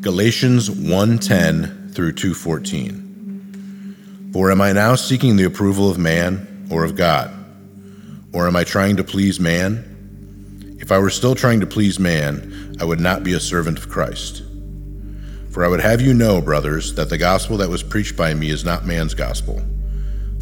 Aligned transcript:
Galatians 0.00 0.70
1:10 0.70 1.90
through 1.92 2.12
2:14. 2.12 4.30
For 4.32 4.52
am 4.52 4.60
I 4.60 4.72
now 4.72 4.94
seeking 4.94 5.34
the 5.34 5.42
approval 5.42 5.90
of 5.90 5.98
man 5.98 6.46
or 6.70 6.84
of 6.84 6.94
God? 6.94 7.32
Or 8.32 8.46
am 8.46 8.54
I 8.54 8.62
trying 8.62 8.94
to 8.98 9.04
please 9.04 9.40
man? 9.40 10.76
If 10.78 10.92
I 10.92 11.00
were 11.00 11.10
still 11.10 11.34
trying 11.34 11.58
to 11.60 11.66
please 11.66 11.98
man, 11.98 12.76
I 12.80 12.84
would 12.84 13.00
not 13.00 13.24
be 13.24 13.32
a 13.32 13.40
servant 13.40 13.76
of 13.76 13.88
Christ. 13.88 14.42
For 15.50 15.64
I 15.64 15.68
would 15.68 15.80
have 15.80 16.00
you 16.00 16.14
know, 16.14 16.40
brothers, 16.40 16.94
that 16.94 17.08
the 17.08 17.18
gospel 17.18 17.56
that 17.56 17.68
was 17.68 17.82
preached 17.82 18.16
by 18.16 18.34
me 18.34 18.50
is 18.50 18.64
not 18.64 18.86
man's 18.86 19.14
gospel. 19.14 19.60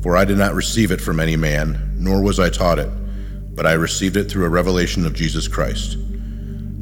For 0.02 0.18
I 0.18 0.26
did 0.26 0.36
not 0.36 0.54
receive 0.54 0.90
it 0.90 1.00
from 1.00 1.18
any 1.18 1.36
man, 1.36 1.94
nor 1.96 2.20
was 2.20 2.38
I 2.38 2.50
taught 2.50 2.78
it, 2.78 2.90
but 3.54 3.64
I 3.64 3.72
received 3.72 4.18
it 4.18 4.30
through 4.30 4.44
a 4.44 4.50
revelation 4.50 5.06
of 5.06 5.14
Jesus 5.14 5.48
Christ. 5.48 5.96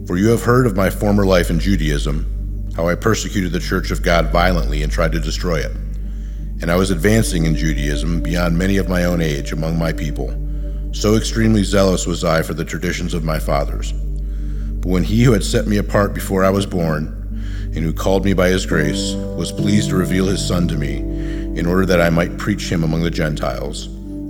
For 0.08 0.16
you 0.16 0.30
have 0.30 0.42
heard 0.42 0.66
of 0.66 0.74
my 0.74 0.90
former 0.90 1.24
life 1.24 1.50
in 1.50 1.60
Judaism, 1.60 2.33
how 2.74 2.88
I 2.88 2.94
persecuted 2.94 3.52
the 3.52 3.60
church 3.60 3.90
of 3.90 4.02
God 4.02 4.32
violently 4.32 4.82
and 4.82 4.90
tried 4.90 5.12
to 5.12 5.20
destroy 5.20 5.60
it. 5.60 5.72
And 6.60 6.70
I 6.70 6.76
was 6.76 6.90
advancing 6.90 7.44
in 7.44 7.54
Judaism 7.54 8.22
beyond 8.22 8.58
many 8.58 8.78
of 8.78 8.88
my 8.88 9.04
own 9.04 9.20
age 9.20 9.52
among 9.52 9.78
my 9.78 9.92
people. 9.92 10.34
So 10.92 11.16
extremely 11.16 11.62
zealous 11.62 12.06
was 12.06 12.24
I 12.24 12.42
for 12.42 12.54
the 12.54 12.64
traditions 12.64 13.14
of 13.14 13.24
my 13.24 13.38
fathers. 13.38 13.92
But 13.92 14.88
when 14.88 15.04
he 15.04 15.22
who 15.24 15.32
had 15.32 15.44
set 15.44 15.66
me 15.66 15.76
apart 15.76 16.14
before 16.14 16.44
I 16.44 16.50
was 16.50 16.66
born, 16.66 17.20
and 17.74 17.84
who 17.84 17.92
called 17.92 18.24
me 18.24 18.32
by 18.32 18.48
his 18.48 18.66
grace, 18.66 19.14
was 19.14 19.50
pleased 19.50 19.90
to 19.90 19.96
reveal 19.96 20.26
his 20.26 20.46
Son 20.46 20.68
to 20.68 20.76
me, 20.76 20.98
in 21.58 21.66
order 21.66 21.84
that 21.86 22.00
I 22.00 22.10
might 22.10 22.38
preach 22.38 22.70
him 22.70 22.84
among 22.84 23.02
the 23.02 23.10
Gentiles, 23.10 23.88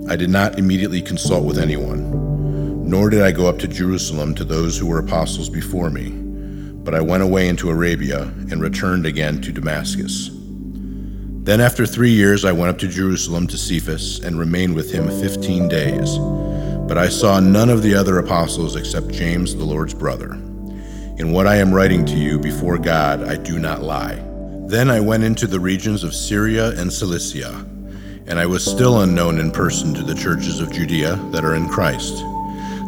I 0.09 0.17
did 0.17 0.31
not 0.31 0.59
immediately 0.59 1.03
consult 1.03 1.45
with 1.45 1.59
anyone, 1.59 2.89
nor 2.89 3.11
did 3.11 3.23
I 3.23 3.33
go 3.33 3.47
up 3.47 3.59
to 3.61 3.69
Jerusalem 3.69 4.35
to 4.35 4.45
those 4.45 4.79
who 4.79 4.87
were 4.87 4.99
apostles 4.99 5.49
before 5.49 5.91
me, 5.91 6.24
but 6.85 6.95
I 6.95 7.01
went 7.01 7.23
away 7.23 7.49
into 7.49 7.71
Arabia 7.71 8.23
and 8.23 8.61
returned 8.61 9.07
again 9.07 9.41
to 9.41 9.53
Damascus. 9.53 10.31
Then 10.33 11.61
after 11.61 11.87
three 11.87 12.13
years 12.13 12.45
I 12.45 12.53
went 12.53 12.71
up 12.71 12.79
to 12.79 12.89
Jerusalem 12.89 13.47
to 13.49 13.59
Cephas 13.59 14.21
and 14.21 14.39
remained 14.39 14.75
with 14.75 14.93
him 14.93 15.09
fifteen 15.21 15.69
days. 15.69 16.19
But 16.87 16.99
I 16.99 17.09
saw 17.09 17.41
none 17.41 17.71
of 17.71 17.83
the 17.83 17.95
other 17.95 18.19
apostles 18.19 18.77
except 18.77 19.09
James, 19.09 19.55
the 19.55 19.65
Lord's 19.65 19.95
brother. 19.95 20.33
In 21.17 21.33
what 21.33 21.47
I 21.47 21.57
am 21.57 21.73
writing 21.73 22.05
to 22.07 22.17
you 22.17 22.39
before 22.39 22.77
God, 22.77 23.25
I 23.25 23.37
do 23.37 23.59
not 23.59 23.83
lie. 23.83 24.23
Then 24.67 24.91
I 24.91 25.01
went 25.01 25.25
into 25.25 25.47
the 25.47 25.61
regions 25.61 26.05
of 26.05 26.15
Syria 26.15 26.79
and 26.79 26.93
Cilicia, 26.93 27.65
and 28.27 28.39
I 28.39 28.47
was 28.47 28.65
still 28.65 29.01
unknown 29.01 29.39
in 29.39 29.51
person 29.51 29.95
to 29.95 30.03
the 30.03 30.15
churches 30.15 30.61
of 30.61 30.73
Judea 30.73 31.17
that 31.33 31.45
are 31.45 31.55
in 31.55 31.69
Christ. 31.69 32.23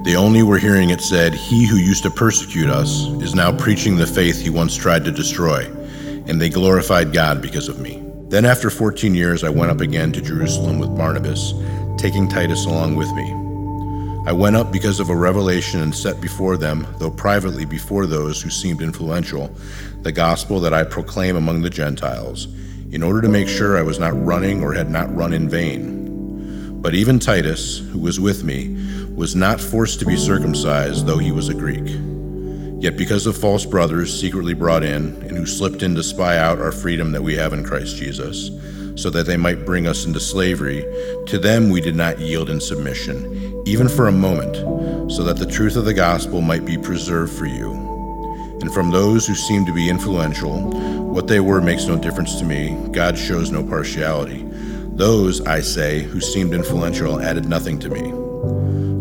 They 0.07 0.15
only 0.15 0.45
were 0.45 0.59
hearing 0.59 0.91
it 0.91 1.01
said, 1.01 1.35
He 1.35 1.67
who 1.67 1.75
used 1.75 2.05
to 2.05 2.11
persecute 2.11 2.71
us 2.71 3.07
is 3.21 3.35
now 3.35 3.51
preaching 3.51 3.97
the 3.97 4.07
faith 4.07 4.41
he 4.41 4.51
once 4.51 4.77
tried 4.77 5.05
to 5.05 5.11
destroy, 5.11 5.65
and 6.29 6.41
they 6.41 6.49
glorified 6.49 7.13
God 7.13 7.43
because 7.43 7.67
of 7.67 7.81
me. 7.81 8.01
Then 8.29 8.45
after 8.45 8.71
14 8.71 9.17
years, 9.17 9.43
I 9.43 9.49
went 9.49 9.73
up 9.73 9.81
again 9.81 10.13
to 10.13 10.21
Jerusalem 10.21 10.79
with 10.79 10.97
Barnabas, 10.97 11.55
taking 11.99 12.29
Titus 12.29 12.67
along 12.67 12.95
with 12.95 13.13
me. 13.15 13.33
I 14.31 14.33
went 14.33 14.55
up 14.55 14.71
because 14.71 15.01
of 15.01 15.11
a 15.11 15.17
revelation 15.17 15.81
and 15.81 15.93
set 15.93 16.21
before 16.21 16.57
them, 16.57 16.87
though 17.01 17.11
privately 17.11 17.65
before 17.65 18.07
those 18.07 18.41
who 18.41 18.49
seemed 18.49 18.83
influential, 18.83 19.53
the 20.03 20.13
gospel 20.13 20.61
that 20.61 20.73
I 20.73 20.85
proclaim 20.85 21.35
among 21.35 21.63
the 21.63 21.71
Gentiles, 21.71 22.47
in 22.93 23.03
order 23.03 23.21
to 23.23 23.29
make 23.29 23.49
sure 23.49 23.77
I 23.77 23.83
was 23.83 23.99
not 23.99 24.25
running 24.25 24.63
or 24.63 24.73
had 24.73 24.89
not 24.89 25.13
run 25.13 25.33
in 25.33 25.49
vain. 25.49 26.81
But 26.81 26.95
even 26.95 27.19
Titus, 27.19 27.79
who 27.79 27.99
was 27.99 28.21
with 28.21 28.45
me, 28.45 28.86
was 29.17 29.35
not 29.35 29.61
forced 29.61 29.99
to 29.99 30.07
be 30.07 30.17
circumcised, 30.17 31.07
though 31.07 31.17
he 31.17 31.33
was 31.33 31.49
a 31.49 31.55
Greek. 31.55 31.89
Yet 32.83 32.99
because 32.99 33.27
of 33.27 33.37
false 33.37 33.65
brothers 33.65 34.21
secretly 34.21 34.53
brought 34.53 34.85
in, 34.85 35.17
and 35.23 35.31
who 35.31 35.47
slipped 35.47 35.83
in 35.83 35.95
to 35.95 36.03
spy 36.03 36.37
out 36.37 36.61
our 36.61 36.71
freedom 36.71 37.13
that 37.13 37.23
we 37.23 37.35
have 37.35 37.55
in 37.55 37.65
Christ 37.65 37.97
Jesus, 37.97 38.51
so 38.95 39.09
that 39.09 39.25
they 39.25 39.39
might 39.39 39.65
bring 39.65 39.87
us 39.87 40.05
into 40.05 40.21
slavery, 40.21 40.85
to 41.27 41.39
them 41.39 41.71
we 41.71 41.81
did 41.81 41.97
not 41.97 42.19
yield 42.19 42.51
in 42.51 42.61
submission, 42.61 43.63
even 43.67 43.89
for 43.89 44.09
a 44.09 44.13
moment, 44.13 44.57
so 45.11 45.23
that 45.23 45.39
the 45.39 45.51
truth 45.51 45.77
of 45.77 45.87
the 45.87 45.95
gospel 45.95 46.43
might 46.43 46.67
be 46.67 46.77
preserved 46.77 47.33
for 47.33 47.47
you. 47.47 47.73
And 48.61 48.73
from 48.73 48.91
those 48.91 49.27
who 49.27 49.35
seem 49.35 49.65
to 49.65 49.73
be 49.73 49.89
influential, 49.89 50.71
what 51.17 51.27
they 51.27 51.41
were 51.41 51.63
makes 51.63 51.87
no 51.87 51.97
difference 51.97 52.39
to 52.39 52.45
me. 52.45 52.77
God 52.93 53.17
shows 53.17 53.51
no 53.51 53.63
partiality. 53.63 54.45
Those, 54.97 55.41
I 55.47 55.61
say, 55.61 56.03
who 56.03 56.21
seemed 56.21 56.53
influential 56.53 57.21
added 57.21 57.49
nothing 57.49 57.79
to 57.81 57.89
me. 57.89 58.26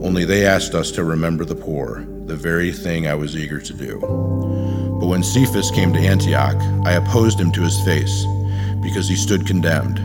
Only 0.00 0.24
they 0.24 0.46
asked 0.46 0.74
us 0.74 0.92
to 0.92 1.02
remember 1.02 1.44
the 1.44 1.56
poor, 1.56 2.06
the 2.26 2.36
very 2.36 2.72
thing 2.72 3.08
I 3.08 3.14
was 3.14 3.36
eager 3.36 3.60
to 3.60 3.72
do. 3.72 3.98
But 5.00 5.08
when 5.08 5.22
Cephas 5.22 5.70
came 5.70 5.92
to 5.92 5.98
Antioch, 5.98 6.56
I 6.84 6.92
opposed 6.92 7.40
him 7.40 7.50
to 7.52 7.62
his 7.62 7.80
face, 7.80 8.24
because 8.80 9.08
he 9.08 9.16
stood 9.16 9.46
condemned. 9.46 9.98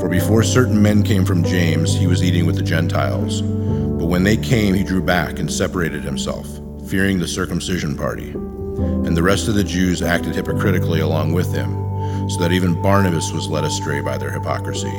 For 0.00 0.08
before 0.08 0.42
certain 0.42 0.80
men 0.80 1.02
came 1.02 1.24
from 1.24 1.42
James, 1.42 1.94
he 1.94 2.06
was 2.06 2.22
eating 2.22 2.46
with 2.46 2.56
the 2.56 2.62
Gentiles. 2.62 3.42
But 3.42 4.06
when 4.06 4.22
they 4.22 4.36
came, 4.36 4.74
he 4.74 4.84
drew 4.84 5.02
back 5.02 5.38
and 5.38 5.52
separated 5.52 6.02
himself, 6.02 6.46
fearing 6.88 7.18
the 7.18 7.26
circumcision 7.26 7.96
party. 7.96 8.30
And 8.30 9.16
the 9.16 9.22
rest 9.22 9.48
of 9.48 9.54
the 9.54 9.64
Jews 9.64 10.02
acted 10.02 10.34
hypocritically 10.34 11.00
along 11.00 11.32
with 11.32 11.52
him, 11.52 11.85
so 12.28 12.40
that 12.40 12.52
even 12.52 12.80
Barnabas 12.80 13.32
was 13.32 13.48
led 13.48 13.64
astray 13.64 14.00
by 14.00 14.18
their 14.18 14.30
hypocrisy. 14.30 14.92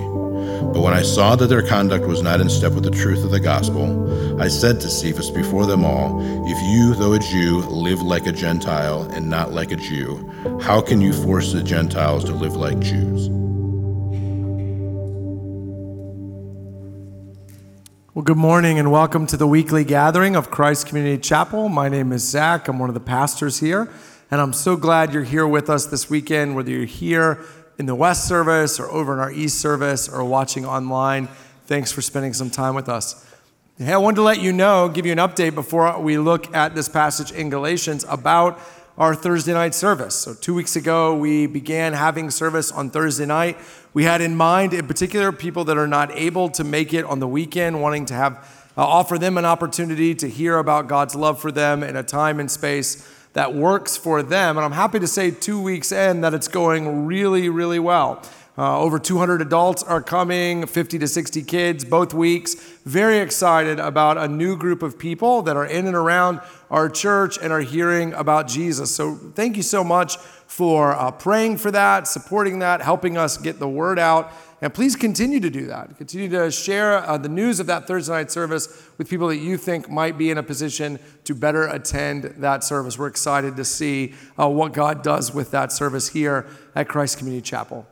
But 0.73 0.81
when 0.81 0.93
I 0.93 1.01
saw 1.01 1.35
that 1.35 1.47
their 1.47 1.65
conduct 1.65 2.07
was 2.07 2.21
not 2.21 2.41
in 2.41 2.49
step 2.49 2.73
with 2.73 2.83
the 2.83 2.91
truth 2.91 3.23
of 3.23 3.31
the 3.31 3.39
gospel, 3.39 4.41
I 4.41 4.47
said 4.47 4.79
to 4.81 4.89
Cephas 4.89 5.29
before 5.29 5.65
them 5.65 5.83
all, 5.83 6.21
If 6.47 6.61
you, 6.63 6.93
though 6.93 7.13
a 7.13 7.19
Jew, 7.19 7.59
live 7.61 8.01
like 8.01 8.27
a 8.27 8.31
Gentile 8.31 9.03
and 9.11 9.29
not 9.29 9.51
like 9.51 9.71
a 9.71 9.75
Jew, 9.75 10.59
how 10.61 10.81
can 10.81 11.01
you 11.01 11.13
force 11.13 11.53
the 11.53 11.63
Gentiles 11.63 12.23
to 12.25 12.33
live 12.33 12.55
like 12.55 12.79
Jews? 12.79 13.29
Well, 18.17 18.23
good 18.23 18.37
morning 18.37 18.79
and 18.79 18.91
welcome 18.91 19.27
to 19.27 19.37
the 19.37 19.45
weekly 19.45 19.83
gathering 19.83 20.35
of 20.35 20.49
Christ 20.49 20.87
Community 20.87 21.21
Chapel. 21.21 21.69
My 21.69 21.87
name 21.87 22.11
is 22.11 22.23
Zach. 22.23 22.67
I'm 22.67 22.79
one 22.79 22.89
of 22.89 22.95
the 22.95 22.99
pastors 22.99 23.59
here, 23.59 23.89
and 24.29 24.41
I'm 24.41 24.51
so 24.51 24.75
glad 24.75 25.13
you're 25.13 25.23
here 25.23 25.47
with 25.47 25.69
us 25.69 25.85
this 25.85 26.09
weekend, 26.09 26.55
whether 26.55 26.69
you're 26.69 26.83
here 26.83 27.45
in 27.77 27.85
the 27.85 27.95
West 27.95 28.27
service 28.27 28.77
or 28.77 28.89
over 28.91 29.13
in 29.13 29.19
our 29.19 29.31
East 29.31 29.59
service 29.59 30.09
or 30.09 30.23
watching 30.25 30.65
online. 30.65 31.29
Thanks 31.65 31.93
for 31.93 32.01
spending 32.01 32.33
some 32.33 32.49
time 32.49 32.75
with 32.75 32.89
us. 32.89 33.25
Hey, 33.77 33.93
I 33.93 33.97
wanted 33.97 34.17
to 34.17 34.23
let 34.23 34.41
you 34.41 34.51
know, 34.51 34.89
give 34.89 35.05
you 35.05 35.13
an 35.13 35.17
update 35.17 35.55
before 35.55 35.97
we 36.01 36.17
look 36.17 36.53
at 36.53 36.75
this 36.75 36.89
passage 36.89 37.31
in 37.31 37.49
Galatians 37.49 38.05
about 38.09 38.59
our 38.97 39.15
Thursday 39.15 39.53
night 39.53 39.73
service. 39.73 40.15
So, 40.15 40.33
two 40.33 40.53
weeks 40.55 40.75
ago, 40.75 41.15
we 41.15 41.47
began 41.47 41.93
having 41.93 42.29
service 42.29 42.69
on 42.71 42.89
Thursday 42.89 43.27
night. 43.27 43.55
We 43.93 44.03
had 44.03 44.19
in 44.19 44.35
mind, 44.35 44.73
in 44.73 44.87
particular, 44.87 45.31
people 45.31 45.63
that 45.65 45.77
are 45.77 45.87
not 45.87 46.11
able 46.11 46.49
to 46.49 46.65
make 46.65 46.93
it 46.93 47.05
on 47.05 47.19
the 47.19 47.27
weekend, 47.27 47.81
wanting 47.81 48.05
to 48.07 48.13
have 48.15 48.33
uh, 48.75 48.85
offer 48.85 49.17
them 49.17 49.37
an 49.37 49.45
opportunity 49.45 50.13
to 50.15 50.27
hear 50.27 50.57
about 50.57 50.87
God's 50.87 51.15
love 51.15 51.39
for 51.39 51.51
them 51.51 51.81
in 51.81 51.95
a 51.95 52.03
time 52.03 52.39
and 52.39 52.51
space 52.51 53.07
that 53.37 53.53
works 53.53 53.95
for 53.95 54.23
them. 54.23 54.57
And 54.57 54.65
I'm 54.65 54.71
happy 54.71 54.97
to 54.97 55.05
say, 55.05 55.29
two 55.29 55.61
weeks 55.61 55.91
in, 55.91 56.21
that 56.21 56.33
it's 56.33 56.47
going 56.47 57.05
really, 57.05 57.49
really 57.49 57.77
well. 57.77 58.23
Uh, 58.59 58.79
over 58.79 58.97
200 58.97 59.39
adults 59.39 59.83
are 59.83 60.01
coming, 60.01 60.65
50 60.65 60.97
to 60.97 61.07
60 61.07 61.43
kids 61.43 61.85
both 61.85 62.11
weeks. 62.11 62.55
Very 62.85 63.19
excited 63.19 63.79
about 63.79 64.17
a 64.17 64.27
new 64.27 64.57
group 64.57 64.81
of 64.81 64.97
people 64.97 65.43
that 65.43 65.55
are 65.55 65.65
in 65.65 65.85
and 65.85 65.95
around 65.95 66.41
our 66.71 66.89
church 66.89 67.37
and 67.37 67.53
are 67.53 67.59
hearing 67.59 68.13
about 68.13 68.47
Jesus. 68.47 68.95
So, 68.95 69.13
thank 69.13 69.57
you 69.57 69.63
so 69.63 69.83
much 69.83 70.17
for 70.47 70.93
uh, 70.93 71.11
praying 71.11 71.57
for 71.57 71.69
that, 71.69 72.07
supporting 72.07 72.59
that, 72.59 72.81
helping 72.81 73.15
us 73.15 73.37
get 73.37 73.59
the 73.59 73.69
word 73.69 73.99
out. 73.99 74.33
And 74.59 74.73
please 74.73 74.95
continue 74.95 75.39
to 75.39 75.51
do 75.51 75.67
that. 75.67 75.95
Continue 75.95 76.29
to 76.29 76.49
share 76.49 76.97
uh, 76.97 77.19
the 77.19 77.29
news 77.29 77.59
of 77.59 77.67
that 77.67 77.85
Thursday 77.85 78.13
night 78.13 78.31
service 78.31 78.89
with 78.97 79.07
people 79.07 79.27
that 79.27 79.37
you 79.37 79.55
think 79.57 79.87
might 79.87 80.17
be 80.17 80.31
in 80.31 80.39
a 80.39 80.43
position 80.43 80.97
to 81.25 81.35
better 81.35 81.67
attend 81.67 82.23
that 82.37 82.63
service. 82.63 82.97
We're 82.97 83.05
excited 83.05 83.55
to 83.57 83.63
see 83.63 84.15
uh, 84.39 84.49
what 84.49 84.73
God 84.73 85.03
does 85.03 85.31
with 85.31 85.51
that 85.51 85.71
service 85.71 86.07
here 86.09 86.47
at 86.73 86.87
Christ 86.87 87.19
Community 87.19 87.43
Chapel. 87.43 87.85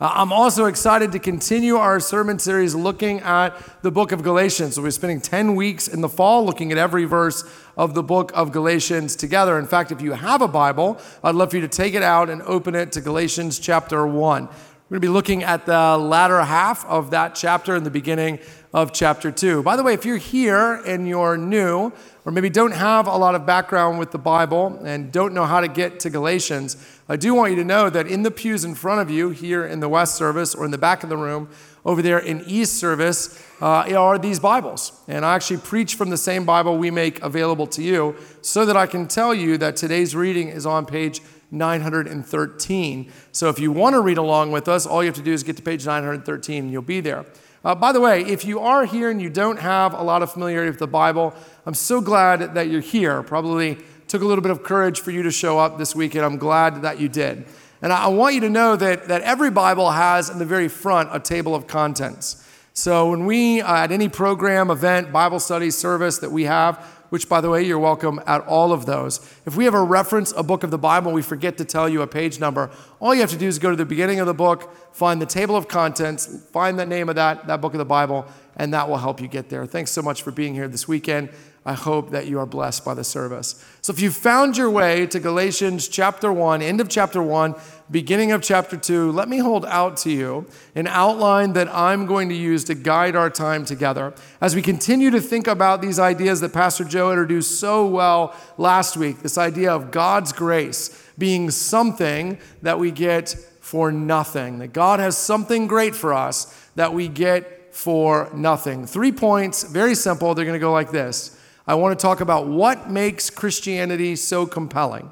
Uh, 0.00 0.10
I'm 0.14 0.32
also 0.32 0.64
excited 0.64 1.12
to 1.12 1.18
continue 1.18 1.76
our 1.76 2.00
sermon 2.00 2.38
series 2.38 2.74
looking 2.74 3.20
at 3.20 3.54
the 3.82 3.90
book 3.90 4.12
of 4.12 4.22
Galatians. 4.22 4.76
So 4.76 4.82
we're 4.82 4.92
spending 4.92 5.20
10 5.20 5.54
weeks 5.54 5.88
in 5.88 6.00
the 6.00 6.08
fall 6.08 6.42
looking 6.42 6.72
at 6.72 6.78
every 6.78 7.04
verse 7.04 7.44
of 7.76 7.92
the 7.92 8.02
book 8.02 8.32
of 8.34 8.50
Galatians 8.50 9.14
together. 9.14 9.58
In 9.58 9.66
fact, 9.66 9.92
if 9.92 10.00
you 10.00 10.12
have 10.12 10.40
a 10.40 10.48
Bible, 10.48 10.98
I'd 11.22 11.34
love 11.34 11.50
for 11.50 11.56
you 11.56 11.62
to 11.62 11.68
take 11.68 11.92
it 11.92 12.02
out 12.02 12.30
and 12.30 12.40
open 12.42 12.74
it 12.74 12.92
to 12.92 13.02
Galatians 13.02 13.58
chapter 13.58 14.06
1. 14.06 14.44
We're 14.44 14.98
going 14.98 15.02
to 15.02 15.06
be 15.06 15.12
looking 15.12 15.42
at 15.44 15.66
the 15.66 15.98
latter 15.98 16.40
half 16.40 16.84
of 16.86 17.10
that 17.10 17.34
chapter 17.34 17.76
and 17.76 17.84
the 17.84 17.90
beginning 17.90 18.40
of 18.72 18.92
chapter 18.92 19.30
2. 19.30 19.62
By 19.62 19.76
the 19.76 19.82
way, 19.82 19.94
if 19.94 20.04
you're 20.04 20.16
here 20.16 20.76
and 20.84 21.06
you're 21.06 21.36
new, 21.36 21.92
or 22.24 22.32
maybe 22.32 22.50
don't 22.50 22.72
have 22.72 23.06
a 23.06 23.16
lot 23.16 23.34
of 23.34 23.46
background 23.46 23.98
with 23.98 24.10
the 24.10 24.18
Bible 24.18 24.80
and 24.84 25.12
don't 25.12 25.32
know 25.32 25.44
how 25.44 25.60
to 25.60 25.68
get 25.68 26.00
to 26.00 26.10
Galatians, 26.10 26.76
I 27.10 27.16
do 27.16 27.34
want 27.34 27.50
you 27.50 27.56
to 27.56 27.64
know 27.64 27.90
that 27.90 28.06
in 28.06 28.22
the 28.22 28.30
pews 28.30 28.64
in 28.64 28.76
front 28.76 29.00
of 29.00 29.10
you, 29.10 29.30
here 29.30 29.66
in 29.66 29.80
the 29.80 29.88
West 29.88 30.14
service 30.14 30.54
or 30.54 30.64
in 30.64 30.70
the 30.70 30.78
back 30.78 31.02
of 31.02 31.08
the 31.08 31.16
room, 31.16 31.48
over 31.84 32.02
there 32.02 32.20
in 32.20 32.44
East 32.46 32.74
service, 32.74 33.44
uh, 33.60 33.82
are 33.96 34.16
these 34.16 34.38
Bibles. 34.38 34.92
And 35.08 35.24
I 35.24 35.34
actually 35.34 35.56
preach 35.56 35.96
from 35.96 36.10
the 36.10 36.16
same 36.16 36.44
Bible 36.44 36.78
we 36.78 36.92
make 36.92 37.20
available 37.20 37.66
to 37.66 37.82
you 37.82 38.14
so 38.42 38.64
that 38.64 38.76
I 38.76 38.86
can 38.86 39.08
tell 39.08 39.34
you 39.34 39.58
that 39.58 39.74
today's 39.74 40.14
reading 40.14 40.50
is 40.50 40.64
on 40.64 40.86
page 40.86 41.20
913. 41.50 43.12
So 43.32 43.48
if 43.48 43.58
you 43.58 43.72
want 43.72 43.94
to 43.94 44.00
read 44.00 44.18
along 44.18 44.52
with 44.52 44.68
us, 44.68 44.86
all 44.86 45.02
you 45.02 45.08
have 45.08 45.16
to 45.16 45.22
do 45.22 45.32
is 45.32 45.42
get 45.42 45.56
to 45.56 45.62
page 45.62 45.84
913 45.84 46.62
and 46.62 46.72
you'll 46.72 46.82
be 46.82 47.00
there. 47.00 47.26
Uh, 47.64 47.74
by 47.74 47.90
the 47.90 48.00
way, 48.00 48.22
if 48.22 48.44
you 48.44 48.60
are 48.60 48.84
here 48.84 49.10
and 49.10 49.20
you 49.20 49.28
don't 49.28 49.58
have 49.58 49.94
a 49.94 50.02
lot 50.02 50.22
of 50.22 50.32
familiarity 50.32 50.70
with 50.70 50.78
the 50.78 50.86
Bible, 50.86 51.34
I'm 51.66 51.74
so 51.74 52.00
glad 52.00 52.54
that 52.54 52.68
you're 52.68 52.80
here. 52.80 53.24
Probably 53.24 53.78
took 54.10 54.22
a 54.22 54.26
little 54.26 54.42
bit 54.42 54.50
of 54.50 54.64
courage 54.64 54.98
for 54.98 55.12
you 55.12 55.22
to 55.22 55.30
show 55.30 55.60
up 55.60 55.78
this 55.78 55.94
week, 55.94 56.16
and 56.16 56.24
I'm 56.24 56.36
glad 56.36 56.82
that 56.82 56.98
you 56.98 57.08
did. 57.08 57.44
And 57.80 57.92
I 57.92 58.08
want 58.08 58.34
you 58.34 58.40
to 58.40 58.50
know 58.50 58.74
that, 58.74 59.06
that 59.06 59.22
every 59.22 59.52
Bible 59.52 59.92
has 59.92 60.28
in 60.28 60.40
the 60.40 60.44
very 60.44 60.66
front 60.66 61.10
a 61.12 61.20
table 61.20 61.54
of 61.54 61.68
contents. 61.68 62.44
So 62.72 63.10
when 63.10 63.24
we, 63.24 63.60
uh, 63.60 63.84
at 63.84 63.92
any 63.92 64.08
program, 64.08 64.68
event, 64.68 65.12
Bible 65.12 65.38
study, 65.38 65.70
service 65.70 66.18
that 66.18 66.32
we 66.32 66.42
have, 66.44 66.84
which, 67.10 67.28
by 67.28 67.40
the 67.40 67.50
way, 67.50 67.62
you're 67.62 67.78
welcome 67.78 68.20
at 68.26 68.40
all 68.46 68.72
of 68.72 68.84
those. 68.84 69.18
If 69.46 69.56
we 69.56 69.64
have 69.64 69.74
a 69.74 69.82
reference, 69.82 70.32
a 70.36 70.42
book 70.42 70.64
of 70.64 70.72
the 70.72 70.78
Bible, 70.78 71.12
we 71.12 71.22
forget 71.22 71.56
to 71.58 71.64
tell 71.64 71.88
you 71.88 72.02
a 72.02 72.06
page 72.08 72.40
number, 72.40 72.68
all 72.98 73.14
you 73.14 73.20
have 73.20 73.30
to 73.30 73.38
do 73.38 73.46
is 73.46 73.60
go 73.60 73.70
to 73.70 73.76
the 73.76 73.86
beginning 73.86 74.18
of 74.18 74.26
the 74.26 74.34
book, 74.34 74.74
find 74.92 75.22
the 75.22 75.26
table 75.26 75.56
of 75.56 75.68
contents, 75.68 76.26
find 76.50 76.80
the 76.80 76.86
name 76.86 77.08
of 77.08 77.14
that, 77.14 77.46
that 77.46 77.60
book 77.60 77.74
of 77.74 77.78
the 77.78 77.84
Bible, 77.84 78.26
and 78.56 78.74
that 78.74 78.88
will 78.88 78.98
help 78.98 79.20
you 79.20 79.28
get 79.28 79.50
there. 79.50 79.66
Thanks 79.66 79.92
so 79.92 80.02
much 80.02 80.22
for 80.22 80.32
being 80.32 80.54
here 80.54 80.66
this 80.66 80.88
weekend. 80.88 81.30
I 81.64 81.74
hope 81.74 82.10
that 82.10 82.26
you 82.26 82.38
are 82.38 82.46
blessed 82.46 82.86
by 82.86 82.94
the 82.94 83.04
service. 83.04 83.62
So, 83.82 83.92
if 83.92 84.00
you 84.00 84.10
found 84.10 84.56
your 84.56 84.70
way 84.70 85.06
to 85.08 85.20
Galatians 85.20 85.88
chapter 85.88 86.32
1, 86.32 86.62
end 86.62 86.80
of 86.80 86.88
chapter 86.88 87.22
1, 87.22 87.54
beginning 87.90 88.32
of 88.32 88.40
chapter 88.40 88.78
2, 88.78 89.12
let 89.12 89.28
me 89.28 89.38
hold 89.38 89.66
out 89.66 89.98
to 89.98 90.10
you 90.10 90.46
an 90.74 90.86
outline 90.86 91.52
that 91.52 91.68
I'm 91.68 92.06
going 92.06 92.30
to 92.30 92.34
use 92.34 92.64
to 92.64 92.74
guide 92.74 93.14
our 93.14 93.28
time 93.28 93.66
together 93.66 94.14
as 94.40 94.54
we 94.54 94.62
continue 94.62 95.10
to 95.10 95.20
think 95.20 95.46
about 95.46 95.82
these 95.82 95.98
ideas 95.98 96.40
that 96.40 96.54
Pastor 96.54 96.84
Joe 96.84 97.10
introduced 97.10 97.60
so 97.60 97.86
well 97.86 98.34
last 98.56 98.96
week 98.96 99.20
this 99.20 99.36
idea 99.36 99.70
of 99.70 99.90
God's 99.90 100.32
grace 100.32 101.08
being 101.18 101.50
something 101.50 102.38
that 102.62 102.78
we 102.78 102.90
get 102.90 103.36
for 103.60 103.92
nothing, 103.92 104.60
that 104.60 104.72
God 104.72 104.98
has 104.98 105.16
something 105.18 105.66
great 105.66 105.94
for 105.94 106.14
us 106.14 106.68
that 106.76 106.94
we 106.94 107.06
get 107.06 107.74
for 107.74 108.30
nothing. 108.34 108.86
Three 108.86 109.12
points, 109.12 109.62
very 109.64 109.94
simple. 109.94 110.34
They're 110.34 110.46
going 110.46 110.58
to 110.58 110.58
go 110.58 110.72
like 110.72 110.90
this. 110.90 111.36
I 111.70 111.74
want 111.74 111.96
to 111.96 112.02
talk 112.02 112.20
about 112.20 112.48
what 112.48 112.90
makes 112.90 113.30
Christianity 113.30 114.16
so 114.16 114.44
compelling. 114.44 115.08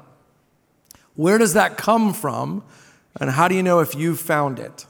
Where 1.15 1.37
does 1.37 1.53
that 1.53 1.77
come 1.77 2.13
from? 2.13 2.65
And 3.17 3.29
how 3.29 3.47
do 3.47 3.55
you 3.55 3.63
know 3.63 3.79
if 3.79 3.95
you've 3.95 4.19
found 4.19 4.59
it? 4.59 4.85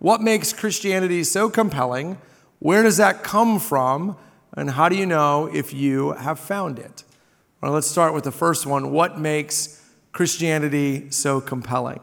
What 0.00 0.20
makes 0.20 0.52
Christianity 0.52 1.22
so 1.22 1.48
compelling? 1.48 2.18
Where 2.58 2.82
does 2.82 2.96
that 2.96 3.22
come 3.22 3.60
from? 3.60 4.16
And 4.56 4.70
how 4.70 4.88
do 4.88 4.96
you 4.96 5.06
know 5.06 5.46
if 5.46 5.72
you 5.72 6.10
have 6.14 6.40
found 6.40 6.80
it? 6.80 7.04
Well, 7.62 7.70
let's 7.70 7.86
start 7.86 8.12
with 8.12 8.24
the 8.24 8.32
first 8.32 8.66
one. 8.66 8.90
What 8.90 9.16
makes 9.16 9.80
Christianity 10.10 11.12
so 11.12 11.40
compelling? 11.40 12.00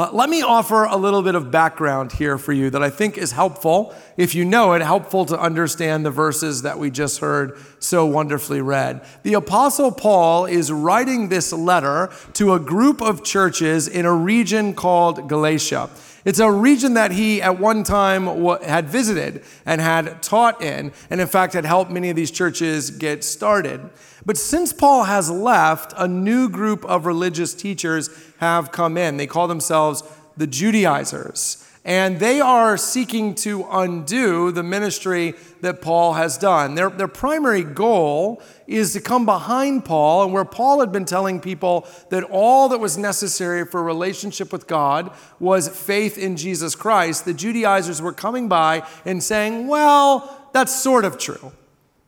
Uh, 0.00 0.08
let 0.14 0.30
me 0.30 0.40
offer 0.40 0.84
a 0.84 0.96
little 0.96 1.20
bit 1.20 1.34
of 1.34 1.50
background 1.50 2.10
here 2.10 2.38
for 2.38 2.54
you 2.54 2.70
that 2.70 2.82
I 2.82 2.88
think 2.88 3.18
is 3.18 3.32
helpful, 3.32 3.94
if 4.16 4.34
you 4.34 4.46
know 4.46 4.72
it, 4.72 4.80
helpful 4.80 5.26
to 5.26 5.38
understand 5.38 6.06
the 6.06 6.10
verses 6.10 6.62
that 6.62 6.78
we 6.78 6.90
just 6.90 7.18
heard 7.18 7.58
so 7.80 8.06
wonderfully 8.06 8.62
read. 8.62 9.04
The 9.24 9.34
Apostle 9.34 9.92
Paul 9.92 10.46
is 10.46 10.72
writing 10.72 11.28
this 11.28 11.52
letter 11.52 12.08
to 12.32 12.54
a 12.54 12.58
group 12.58 13.02
of 13.02 13.22
churches 13.22 13.88
in 13.88 14.06
a 14.06 14.14
region 14.14 14.72
called 14.72 15.28
Galatia. 15.28 15.90
It's 16.24 16.38
a 16.38 16.50
region 16.50 16.94
that 16.94 17.12
he 17.12 17.42
at 17.42 17.58
one 17.58 17.84
time 17.84 18.24
had 18.62 18.88
visited 18.88 19.44
and 19.66 19.82
had 19.82 20.22
taught 20.22 20.62
in, 20.62 20.92
and 21.10 21.20
in 21.20 21.26
fact 21.26 21.52
had 21.52 21.66
helped 21.66 21.90
many 21.90 22.08
of 22.08 22.16
these 22.16 22.30
churches 22.30 22.90
get 22.90 23.22
started. 23.22 23.90
But 24.26 24.36
since 24.36 24.72
Paul 24.72 25.04
has 25.04 25.30
left, 25.30 25.94
a 25.96 26.06
new 26.06 26.48
group 26.48 26.84
of 26.84 27.06
religious 27.06 27.54
teachers 27.54 28.08
have 28.40 28.72
come 28.72 28.96
in. 28.96 29.16
They 29.16 29.26
call 29.26 29.48
themselves 29.48 30.02
the 30.36 30.46
Judaizers. 30.46 31.66
And 31.84 32.18
they 32.18 32.40
are 32.40 32.76
seeking 32.76 33.34
to 33.36 33.66
undo 33.70 34.50
the 34.50 34.62
ministry 34.62 35.34
that 35.62 35.80
Paul 35.80 36.14
has 36.14 36.36
done. 36.36 36.74
Their, 36.74 36.90
their 36.90 37.08
primary 37.08 37.64
goal 37.64 38.42
is 38.66 38.92
to 38.92 39.00
come 39.00 39.24
behind 39.24 39.84
Paul, 39.86 40.24
and 40.24 40.32
where 40.32 40.44
Paul 40.44 40.80
had 40.80 40.92
been 40.92 41.06
telling 41.06 41.40
people 41.40 41.86
that 42.10 42.24
all 42.24 42.68
that 42.68 42.78
was 42.78 42.98
necessary 42.98 43.64
for 43.64 43.80
a 43.80 43.82
relationship 43.82 44.52
with 44.52 44.66
God 44.66 45.10
was 45.38 45.68
faith 45.68 46.18
in 46.18 46.36
Jesus 46.36 46.74
Christ, 46.74 47.24
the 47.24 47.34
Judaizers 47.34 48.02
were 48.02 48.12
coming 48.12 48.48
by 48.48 48.86
and 49.06 49.22
saying, 49.22 49.66
well, 49.66 50.48
that's 50.52 50.74
sort 50.74 51.04
of 51.04 51.18
true. 51.18 51.52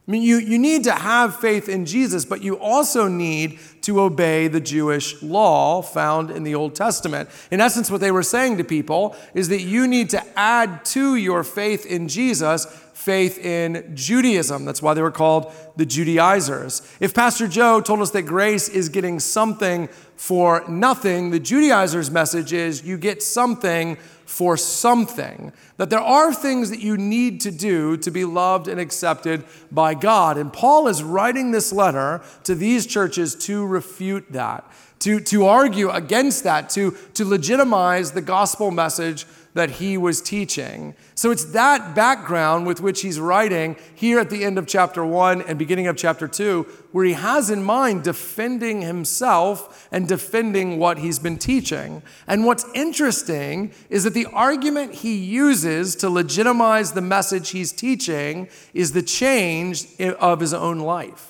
I 0.06 0.10
mean, 0.10 0.22
you, 0.22 0.38
you 0.38 0.58
need 0.58 0.82
to 0.84 0.92
have 0.92 1.38
faith 1.38 1.68
in 1.68 1.86
Jesus, 1.86 2.24
but 2.24 2.42
you 2.42 2.58
also 2.58 3.06
need 3.06 3.60
to 3.82 4.00
obey 4.00 4.48
the 4.48 4.60
Jewish 4.60 5.22
law 5.22 5.80
found 5.80 6.28
in 6.28 6.42
the 6.42 6.56
Old 6.56 6.74
Testament. 6.74 7.28
In 7.52 7.60
essence, 7.60 7.88
what 7.88 8.00
they 8.00 8.10
were 8.10 8.24
saying 8.24 8.56
to 8.58 8.64
people 8.64 9.14
is 9.32 9.48
that 9.48 9.60
you 9.60 9.86
need 9.86 10.10
to 10.10 10.22
add 10.36 10.84
to 10.86 11.14
your 11.14 11.44
faith 11.44 11.86
in 11.86 12.08
Jesus 12.08 12.66
faith 13.02 13.38
in 13.38 13.92
Judaism. 13.94 14.64
That's 14.64 14.80
why 14.80 14.94
they 14.94 15.02
were 15.02 15.10
called 15.10 15.52
the 15.76 15.84
Judaizers. 15.84 16.82
If 17.00 17.14
Pastor 17.14 17.48
Joe 17.48 17.80
told 17.80 18.00
us 18.00 18.10
that 18.12 18.22
grace 18.22 18.68
is 18.68 18.88
getting 18.88 19.18
something 19.18 19.88
for 20.16 20.64
nothing, 20.68 21.30
the 21.30 21.40
Judaizers' 21.40 22.10
message 22.10 22.52
is 22.52 22.84
you 22.84 22.96
get 22.96 23.22
something 23.22 23.96
for 24.24 24.56
something. 24.56 25.52
That 25.76 25.90
there 25.90 26.00
are 26.00 26.32
things 26.32 26.70
that 26.70 26.80
you 26.80 26.96
need 26.96 27.40
to 27.42 27.50
do 27.50 27.96
to 27.98 28.10
be 28.10 28.24
loved 28.24 28.68
and 28.68 28.80
accepted 28.80 29.44
by 29.70 29.94
God. 29.94 30.38
And 30.38 30.52
Paul 30.52 30.86
is 30.86 31.02
writing 31.02 31.50
this 31.50 31.72
letter 31.72 32.22
to 32.44 32.54
these 32.54 32.86
churches 32.86 33.34
to 33.46 33.66
refute 33.66 34.32
that, 34.32 34.64
to, 35.00 35.20
to 35.20 35.46
argue 35.46 35.90
against 35.90 36.44
that, 36.44 36.70
to, 36.70 36.96
to 37.14 37.24
legitimize 37.24 38.12
the 38.12 38.22
gospel 38.22 38.70
message 38.70 39.26
that 39.54 39.72
he 39.72 39.98
was 39.98 40.22
teaching. 40.22 40.94
So 41.14 41.30
it's 41.30 41.44
that 41.46 41.94
background 41.94 42.66
with 42.66 42.80
which 42.80 43.02
he's 43.02 43.20
writing 43.20 43.76
here 43.94 44.18
at 44.18 44.30
the 44.30 44.44
end 44.44 44.58
of 44.58 44.66
chapter 44.66 45.04
one 45.04 45.42
and 45.42 45.58
beginning 45.58 45.86
of 45.86 45.96
chapter 45.96 46.26
two, 46.26 46.66
where 46.92 47.04
he 47.04 47.12
has 47.12 47.50
in 47.50 47.62
mind 47.62 48.02
defending 48.02 48.82
himself 48.82 49.88
and 49.92 50.08
defending 50.08 50.78
what 50.78 50.98
he's 50.98 51.18
been 51.18 51.38
teaching. 51.38 52.02
And 52.26 52.46
what's 52.46 52.64
interesting 52.74 53.72
is 53.90 54.04
that 54.04 54.14
the 54.14 54.26
argument 54.26 54.94
he 54.94 55.16
uses 55.16 55.96
to 55.96 56.08
legitimize 56.08 56.92
the 56.92 57.02
message 57.02 57.50
he's 57.50 57.72
teaching 57.72 58.48
is 58.72 58.92
the 58.92 59.02
change 59.02 59.86
of 60.00 60.40
his 60.40 60.54
own 60.54 60.78
life. 60.78 61.28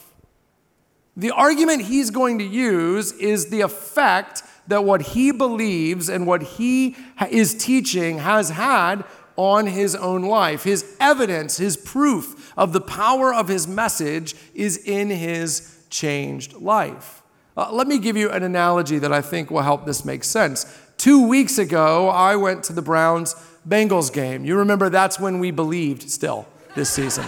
The 1.17 1.31
argument 1.31 1.83
he's 1.83 2.11
going 2.11 2.39
to 2.39 2.45
use 2.45 3.13
is 3.13 3.51
the 3.51 3.61
effect 3.61 4.43
that 4.69 4.85
what 4.85 5.03
he 5.03 5.33
believes 5.33 6.09
and 6.09 6.27
what 6.27 6.43
he 6.43 6.97
is 7.31 7.55
teaching 7.55 8.19
has 8.19 8.51
had 8.51 9.05
on 9.37 9.67
his 9.67 9.95
own 9.95 10.23
life. 10.23 10.65
His 10.65 10.97
evidence, 11.01 11.57
his 11.57 11.77
proof 11.77 12.53
of 12.57 12.73
the 12.73 12.81
power 12.81 13.33
of 13.33 13.49
his 13.49 13.67
message 13.67 14.35
is 14.55 14.77
in 14.77 15.11
his 15.11 15.85
changed 15.91 16.55
life. 16.55 17.23
Uh, 17.57 17.71
let 17.71 17.87
me 17.87 17.99
give 17.99 18.17
you 18.17 18.31
an 18.31 18.43
analogy 18.43 18.99
that 18.99 19.13
I 19.13 19.21
think 19.21 19.51
will 19.51 19.63
help 19.63 19.85
this 19.85 20.05
make 20.05 20.25
sense. 20.25 20.67
Two 20.97 21.27
weeks 21.27 21.59
ago, 21.59 22.09
I 22.09 22.37
went 22.37 22.65
to 22.65 22.73
the 22.73 22.83
Browns 22.83 23.35
Bengals 23.69 24.13
game. 24.13 24.45
You 24.45 24.57
remember 24.59 24.89
that's 24.89 25.21
when 25.21 25.39
we 25.39 25.51
believed 25.51 26.09
still 26.11 26.47
this 26.75 26.89
season. 26.89 27.27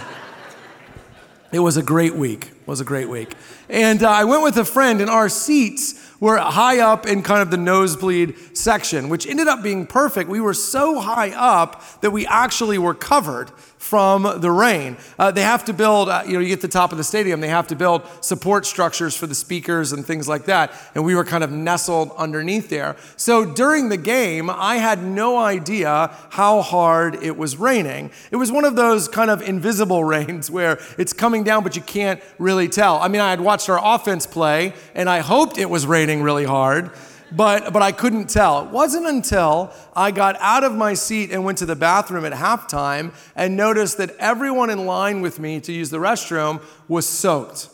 it 1.53 1.59
was 1.59 1.77
a 1.77 1.83
great 1.83 2.15
week. 2.15 2.47
It 2.47 2.67
was 2.67 2.81
a 2.81 2.85
great 2.85 3.09
week. 3.09 3.35
And 3.69 4.03
uh, 4.03 4.11
I 4.11 4.25
went 4.25 4.43
with 4.43 4.57
a 4.57 4.65
friend, 4.65 5.01
and 5.01 5.11
our 5.11 5.29
seats 5.29 6.04
We're 6.25 6.39
high 6.39 6.79
up 6.79 7.07
in 7.07 7.23
kind 7.23 7.43
of 7.43 7.51
the 7.51 7.59
nosebleed 7.59 8.57
section, 8.57 9.11
which 9.11 9.27
ended 9.27 9.47
up 9.47 9.63
being 9.63 9.87
perfect. 9.87 10.31
We 10.31 10.41
were 10.41 10.55
so 10.55 10.99
high 10.99 11.33
up 11.33 11.85
that 12.01 12.13
we 12.13 12.27
actually 12.27 12.79
were 12.79 12.95
covered 12.95 13.51
from 13.85 14.41
the 14.41 14.51
rain. 14.51 14.97
Uh, 15.19 15.31
they 15.31 15.43
have 15.43 15.63
to 15.63 15.75
build, 15.75 16.09
uh, 16.09 16.23
you 16.27 16.33
know, 16.33 16.39
you 16.41 16.49
get 16.49 16.63
to 16.63 16.67
the 16.67 16.73
top 16.73 16.91
of 16.91 16.97
the 16.97 17.05
stadium, 17.05 17.41
they 17.41 17.49
have 17.49 17.67
to 17.67 17.77
build 17.77 18.03
support 18.23 18.65
structures 18.65 19.15
for 19.15 19.27
the 19.27 19.35
speakers 19.35 19.93
and 19.93 20.07
things 20.07 20.27
like 20.27 20.47
that. 20.47 20.73
And 20.95 21.05
we 21.05 21.15
were 21.15 21.25
kind 21.25 21.45
of 21.45 21.53
nestled 21.53 22.11
underneath 22.17 22.71
there. 22.71 22.97
So 23.17 23.45
during 23.45 23.91
the 23.91 23.99
game, 23.99 24.49
I 24.49 24.77
had 24.77 25.05
no 25.05 25.37
idea 25.37 26.17
how 26.31 26.63
hard 26.63 27.23
it 27.23 27.37
was 27.37 27.59
raining. 27.59 28.11
It 28.31 28.37
was 28.37 28.51
one 28.51 28.65
of 28.65 28.75
those 28.75 29.07
kind 29.07 29.31
of 29.31 29.43
invisible 29.43 30.03
rains 30.15 30.51
where 30.51 30.79
it's 30.97 31.13
coming 31.13 31.45
down, 31.45 31.63
but 31.63 31.77
you 31.77 31.83
can't 31.83 32.23
really 32.39 32.69
tell. 32.69 32.97
I 32.97 33.09
mean, 33.09 33.21
I 33.21 33.29
had 33.29 33.43
watched 33.43 33.69
our 33.69 33.81
offense 33.95 34.27
play, 34.27 34.73
and 34.95 35.11
I 35.11 35.21
hoped 35.21 35.59
it 35.59 35.69
was 35.69 35.87
raining 35.87 36.23
really 36.23 36.45
hard 36.45 36.91
but, 37.37 37.73
but 37.73 37.83
I 37.83 37.93
couldn't 37.93 38.29
tell. 38.29 38.65
It 38.65 38.71
wasn't 38.71 39.07
until 39.07 39.73
I 39.95 40.11
got 40.11 40.37
out 40.41 40.65
of 40.65 40.75
my 40.75 40.95
seat 40.95 41.31
and 41.31 41.45
went 41.45 41.59
to 41.59 41.67
the 41.67 41.77
bathroom 41.77 42.25
at 42.25 42.33
halftime 42.33 43.15
and 43.35 43.57
noticed 43.57 43.99
that 43.99 44.17
everyone 44.19 44.71
in 44.71 44.87
line 44.87 45.21
with 45.21 45.39
me 45.39 45.61
to 45.61 45.73
use 45.73 45.91
the 45.91 45.99
restroom 45.99 46.63
was 46.89 47.07
soaked. 47.09 47.69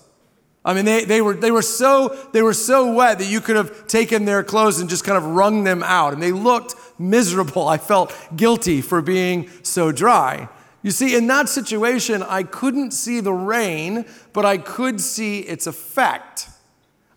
I 0.65 0.75
mean, 0.75 0.85
they, 0.85 1.05
they, 1.05 1.23
were, 1.23 1.35
they, 1.35 1.51
were 1.51 1.63
so, 1.63 2.29
they 2.33 2.43
were 2.43 2.53
so 2.53 2.93
wet 2.93 3.19
that 3.19 3.27
you 3.27 3.41
could 3.41 3.57
have 3.57 3.87
taken 3.87 4.27
their 4.27 4.45
clothes 4.45 4.79
and 4.79 4.91
just 4.91 5.05
kind 5.05 5.17
of 5.17 5.25
wrung 5.25 5.65
them 5.65 5.83
out. 5.83 6.13
And 6.13 6.23
they 6.23 6.33
looked 6.33 6.75
miserable. 6.99 7.67
I 7.67 7.79
felt 7.79 8.15
guilty 8.37 8.83
for 8.83 9.01
being 9.01 9.49
so 9.63 9.91
dry. 9.91 10.49
You 10.83 10.91
see, 10.91 11.17
in 11.17 11.27
that 11.29 11.49
situation, 11.49 12.23
I 12.23 12.43
couldn't 12.43 12.93
see 12.93 13.21
the 13.21 13.33
rain, 13.33 14.05
but 14.33 14.45
I 14.45 14.59
could 14.59 15.01
see 15.01 15.41
its 15.41 15.67
effect. 15.67 16.50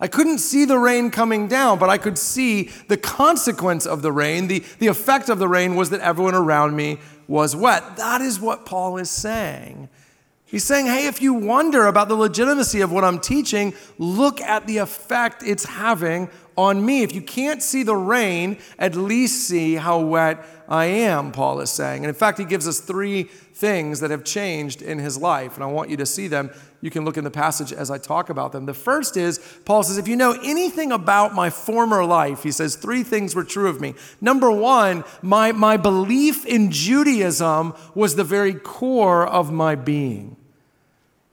I 0.04 0.08
couldn't 0.08 0.40
see 0.40 0.66
the 0.66 0.78
rain 0.78 1.12
coming 1.12 1.48
down, 1.48 1.80
but 1.80 1.90
I 1.90 1.98
could 1.98 2.18
see 2.18 2.64
the 2.90 2.98
consequence 2.98 3.86
of 3.86 4.02
the 4.02 4.12
rain. 4.12 4.50
The, 4.50 4.62
the 4.80 4.88
effect 4.88 5.30
of 5.30 5.40
the 5.40 5.48
rain 5.48 5.78
was 5.78 5.92
that 5.92 6.02
everyone 6.02 6.36
around 6.36 6.76
me 6.76 6.98
was 7.26 7.56
wet. 7.56 7.96
That 7.96 8.20
is 8.20 8.38
what 8.38 8.66
Paul 8.66 8.98
is 8.98 9.10
saying. 9.10 9.88
He's 10.44 10.66
saying, 10.66 10.88
hey, 10.88 11.08
if 11.08 11.22
you 11.22 11.34
wonder 11.34 11.86
about 11.86 12.10
the 12.10 12.16
legitimacy 12.16 12.82
of 12.82 12.92
what 12.92 13.06
I'm 13.06 13.18
teaching, 13.18 13.74
look 13.98 14.42
at 14.42 14.68
the 14.68 14.80
effect 14.80 15.42
it's 15.42 15.64
having 15.64 16.30
on 16.58 16.86
me. 16.86 17.04
If 17.04 17.14
you 17.14 17.22
can't 17.22 17.62
see 17.62 17.84
the 17.84 17.96
rain, 17.96 18.58
at 18.78 18.96
least 18.96 19.48
see 19.48 19.76
how 19.76 20.00
wet 20.00 20.46
I 20.68 20.86
am, 20.86 21.32
Paul 21.32 21.60
is 21.60 21.70
saying. 21.70 22.04
And 22.04 22.10
in 22.10 22.16
fact, 22.16 22.38
he 22.38 22.46
gives 22.46 22.68
us 22.68 22.80
three 22.80 23.24
things 23.24 24.00
that 24.00 24.12
have 24.12 24.24
changed 24.24 24.82
in 24.82 25.00
his 25.00 25.18
life, 25.18 25.56
and 25.56 25.64
I 25.64 25.68
want 25.68 25.90
you 25.90 25.98
to 25.98 26.06
see 26.06 26.28
them 26.28 26.52
you 26.84 26.90
can 26.90 27.06
look 27.06 27.16
in 27.16 27.24
the 27.24 27.32
passage 27.32 27.72
as 27.72 27.90
I 27.90 27.98
talk 27.98 28.30
about 28.30 28.52
them. 28.52 28.66
The 28.66 28.74
first 28.74 29.16
is 29.16 29.40
Paul 29.64 29.84
says, 29.84 29.98
If 29.98 30.10
you 30.10 30.18
know 30.18 30.38
anything 30.44 30.92
about 30.92 31.34
my 31.34 31.50
former 31.50 32.04
life, 32.04 32.44
he 32.44 32.52
says, 32.52 32.76
three 32.76 33.04
things 33.04 33.34
were 33.34 33.46
true 33.46 33.70
of 33.70 33.80
me. 33.80 33.96
Number 34.20 34.52
one, 34.52 35.06
my, 35.22 35.54
my 35.54 35.78
belief 35.78 36.46
in 36.46 36.72
Judaism 36.72 37.74
was 37.96 38.18
the 38.18 38.26
very 38.26 38.54
core 38.54 39.26
of 39.26 39.50
my 39.50 39.76
being. 39.76 40.36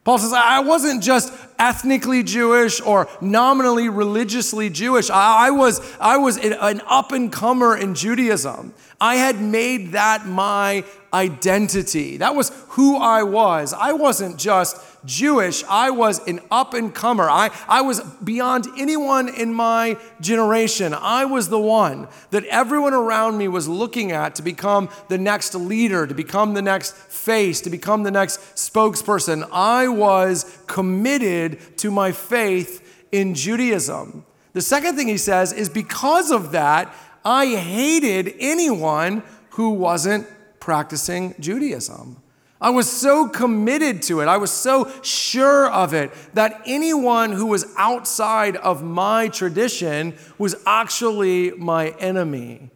Paul 0.03 0.17
says, 0.17 0.33
I 0.33 0.61
wasn't 0.61 1.03
just 1.03 1.31
ethnically 1.59 2.23
Jewish 2.23 2.81
or 2.81 3.07
nominally 3.21 3.87
religiously 3.87 4.69
Jewish. 4.71 5.11
I, 5.11 5.51
was, 5.51 5.79
I 5.99 6.17
was 6.17 6.37
an 6.37 6.81
up 6.87 7.11
and 7.11 7.31
comer 7.31 7.77
in 7.77 7.93
Judaism. 7.93 8.73
I 8.99 9.15
had 9.15 9.39
made 9.39 9.91
that 9.91 10.25
my 10.25 10.83
identity. 11.13 12.17
That 12.17 12.35
was 12.35 12.51
who 12.69 12.97
I 12.97 13.21
was. 13.23 13.73
I 13.73 13.93
wasn't 13.93 14.37
just 14.37 14.77
Jewish, 15.05 15.63
I 15.67 15.89
was 15.89 16.25
an 16.27 16.41
up 16.51 16.73
and 16.73 16.93
comer. 16.93 17.29
I, 17.29 17.49
I 17.67 17.81
was 17.81 18.01
beyond 18.23 18.67
anyone 18.77 19.29
in 19.29 19.53
my 19.53 19.97
generation. 20.19 20.93
I 20.93 21.25
was 21.25 21.49
the 21.49 21.59
one 21.59 22.07
that 22.29 22.45
everyone 22.45 22.93
around 22.93 23.37
me 23.37 23.47
was 23.47 23.67
looking 23.67 24.11
at 24.11 24.35
to 24.35 24.43
become 24.43 24.89
the 25.09 25.17
next 25.17 25.55
leader, 25.55 26.05
to 26.05 26.13
become 26.13 26.53
the 26.53 26.61
next 26.61 26.95
face, 26.95 27.61
to 27.61 27.69
become 27.69 28.03
the 28.03 28.11
next 28.11 28.39
spokesperson. 28.55 29.47
I 29.51 29.87
was 29.87 30.57
committed 30.67 31.77
to 31.79 31.89
my 31.89 32.11
faith 32.11 33.07
in 33.11 33.33
Judaism. 33.33 34.25
The 34.53 34.61
second 34.61 34.97
thing 34.97 35.07
he 35.07 35.17
says 35.17 35.51
is 35.51 35.69
because 35.69 36.29
of 36.29 36.51
that, 36.51 36.93
I 37.23 37.47
hated 37.55 38.35
anyone 38.39 39.23
who 39.51 39.71
wasn't 39.71 40.27
practicing 40.59 41.35
Judaism. 41.39 42.20
I 42.61 42.69
was 42.69 42.89
so 42.89 43.27
committed 43.27 44.03
to 44.03 44.21
it. 44.21 44.27
I 44.27 44.37
was 44.37 44.51
so 44.51 44.91
sure 45.01 45.69
of 45.69 45.95
it 45.95 46.11
that 46.35 46.61
anyone 46.67 47.31
who 47.31 47.47
was 47.47 47.65
outside 47.75 48.55
of 48.57 48.83
my 48.83 49.29
tradition 49.29 50.13
was 50.37 50.55
actually 50.67 51.51
my 51.51 51.89
enemy. 51.99 52.69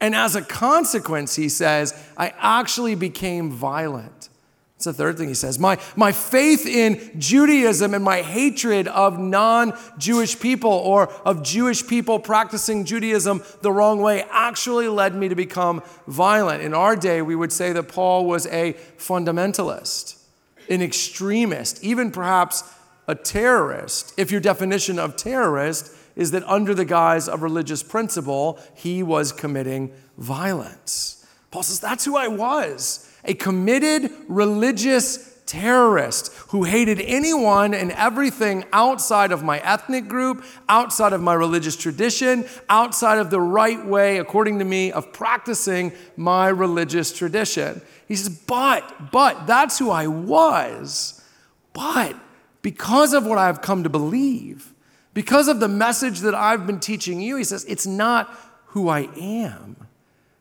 And 0.00 0.14
as 0.14 0.36
a 0.36 0.42
consequence, 0.42 1.36
he 1.36 1.50
says, 1.50 1.94
I 2.16 2.32
actually 2.38 2.94
became 2.94 3.50
violent. 3.50 4.30
That's 4.76 4.84
the 4.84 4.92
third 4.92 5.16
thing 5.16 5.28
he 5.28 5.34
says. 5.34 5.58
My, 5.58 5.78
my 5.96 6.12
faith 6.12 6.66
in 6.66 7.18
Judaism 7.18 7.94
and 7.94 8.04
my 8.04 8.20
hatred 8.20 8.86
of 8.88 9.18
non 9.18 9.72
Jewish 9.96 10.38
people 10.38 10.70
or 10.70 11.08
of 11.24 11.42
Jewish 11.42 11.86
people 11.86 12.18
practicing 12.18 12.84
Judaism 12.84 13.42
the 13.62 13.72
wrong 13.72 14.02
way 14.02 14.26
actually 14.30 14.88
led 14.88 15.14
me 15.14 15.28
to 15.28 15.34
become 15.34 15.82
violent. 16.06 16.62
In 16.62 16.74
our 16.74 16.94
day, 16.94 17.22
we 17.22 17.34
would 17.34 17.52
say 17.52 17.72
that 17.72 17.84
Paul 17.84 18.26
was 18.26 18.46
a 18.48 18.74
fundamentalist, 18.98 20.22
an 20.68 20.82
extremist, 20.82 21.82
even 21.82 22.10
perhaps 22.10 22.62
a 23.08 23.14
terrorist, 23.14 24.12
if 24.18 24.30
your 24.30 24.40
definition 24.42 24.98
of 24.98 25.16
terrorist 25.16 25.90
is 26.16 26.32
that 26.32 26.44
under 26.44 26.74
the 26.74 26.84
guise 26.84 27.28
of 27.28 27.42
religious 27.42 27.82
principle, 27.82 28.58
he 28.74 29.02
was 29.02 29.32
committing 29.32 29.92
violence. 30.18 31.26
Paul 31.50 31.62
says, 31.62 31.80
That's 31.80 32.04
who 32.04 32.16
I 32.16 32.28
was 32.28 33.05
a 33.26 33.34
committed 33.34 34.10
religious 34.28 35.34
terrorist 35.46 36.32
who 36.48 36.64
hated 36.64 37.00
anyone 37.00 37.72
and 37.72 37.92
everything 37.92 38.64
outside 38.72 39.30
of 39.30 39.44
my 39.44 39.58
ethnic 39.60 40.08
group, 40.08 40.44
outside 40.68 41.12
of 41.12 41.20
my 41.20 41.34
religious 41.34 41.76
tradition, 41.76 42.44
outside 42.68 43.18
of 43.18 43.30
the 43.30 43.40
right 43.40 43.84
way, 43.86 44.18
according 44.18 44.58
to 44.58 44.64
me, 44.64 44.90
of 44.90 45.12
practicing 45.12 45.92
my 46.16 46.48
religious 46.48 47.16
tradition. 47.16 47.80
He 48.08 48.16
says, 48.16 48.28
but, 48.28 49.12
but, 49.12 49.46
that's 49.46 49.78
who 49.78 49.90
I 49.90 50.06
was. 50.08 51.22
But 51.72 52.16
because 52.62 53.12
of 53.12 53.24
what 53.24 53.38
I've 53.38 53.62
come 53.62 53.84
to 53.84 53.88
believe, 53.88 54.72
because 55.14 55.48
of 55.48 55.60
the 55.60 55.68
message 55.68 56.20
that 56.20 56.34
I've 56.34 56.66
been 56.66 56.80
teaching 56.80 57.20
you, 57.20 57.36
he 57.36 57.44
says, 57.44 57.64
it's 57.66 57.86
not 57.86 58.28
who 58.66 58.88
I 58.88 59.08
am. 59.16 59.85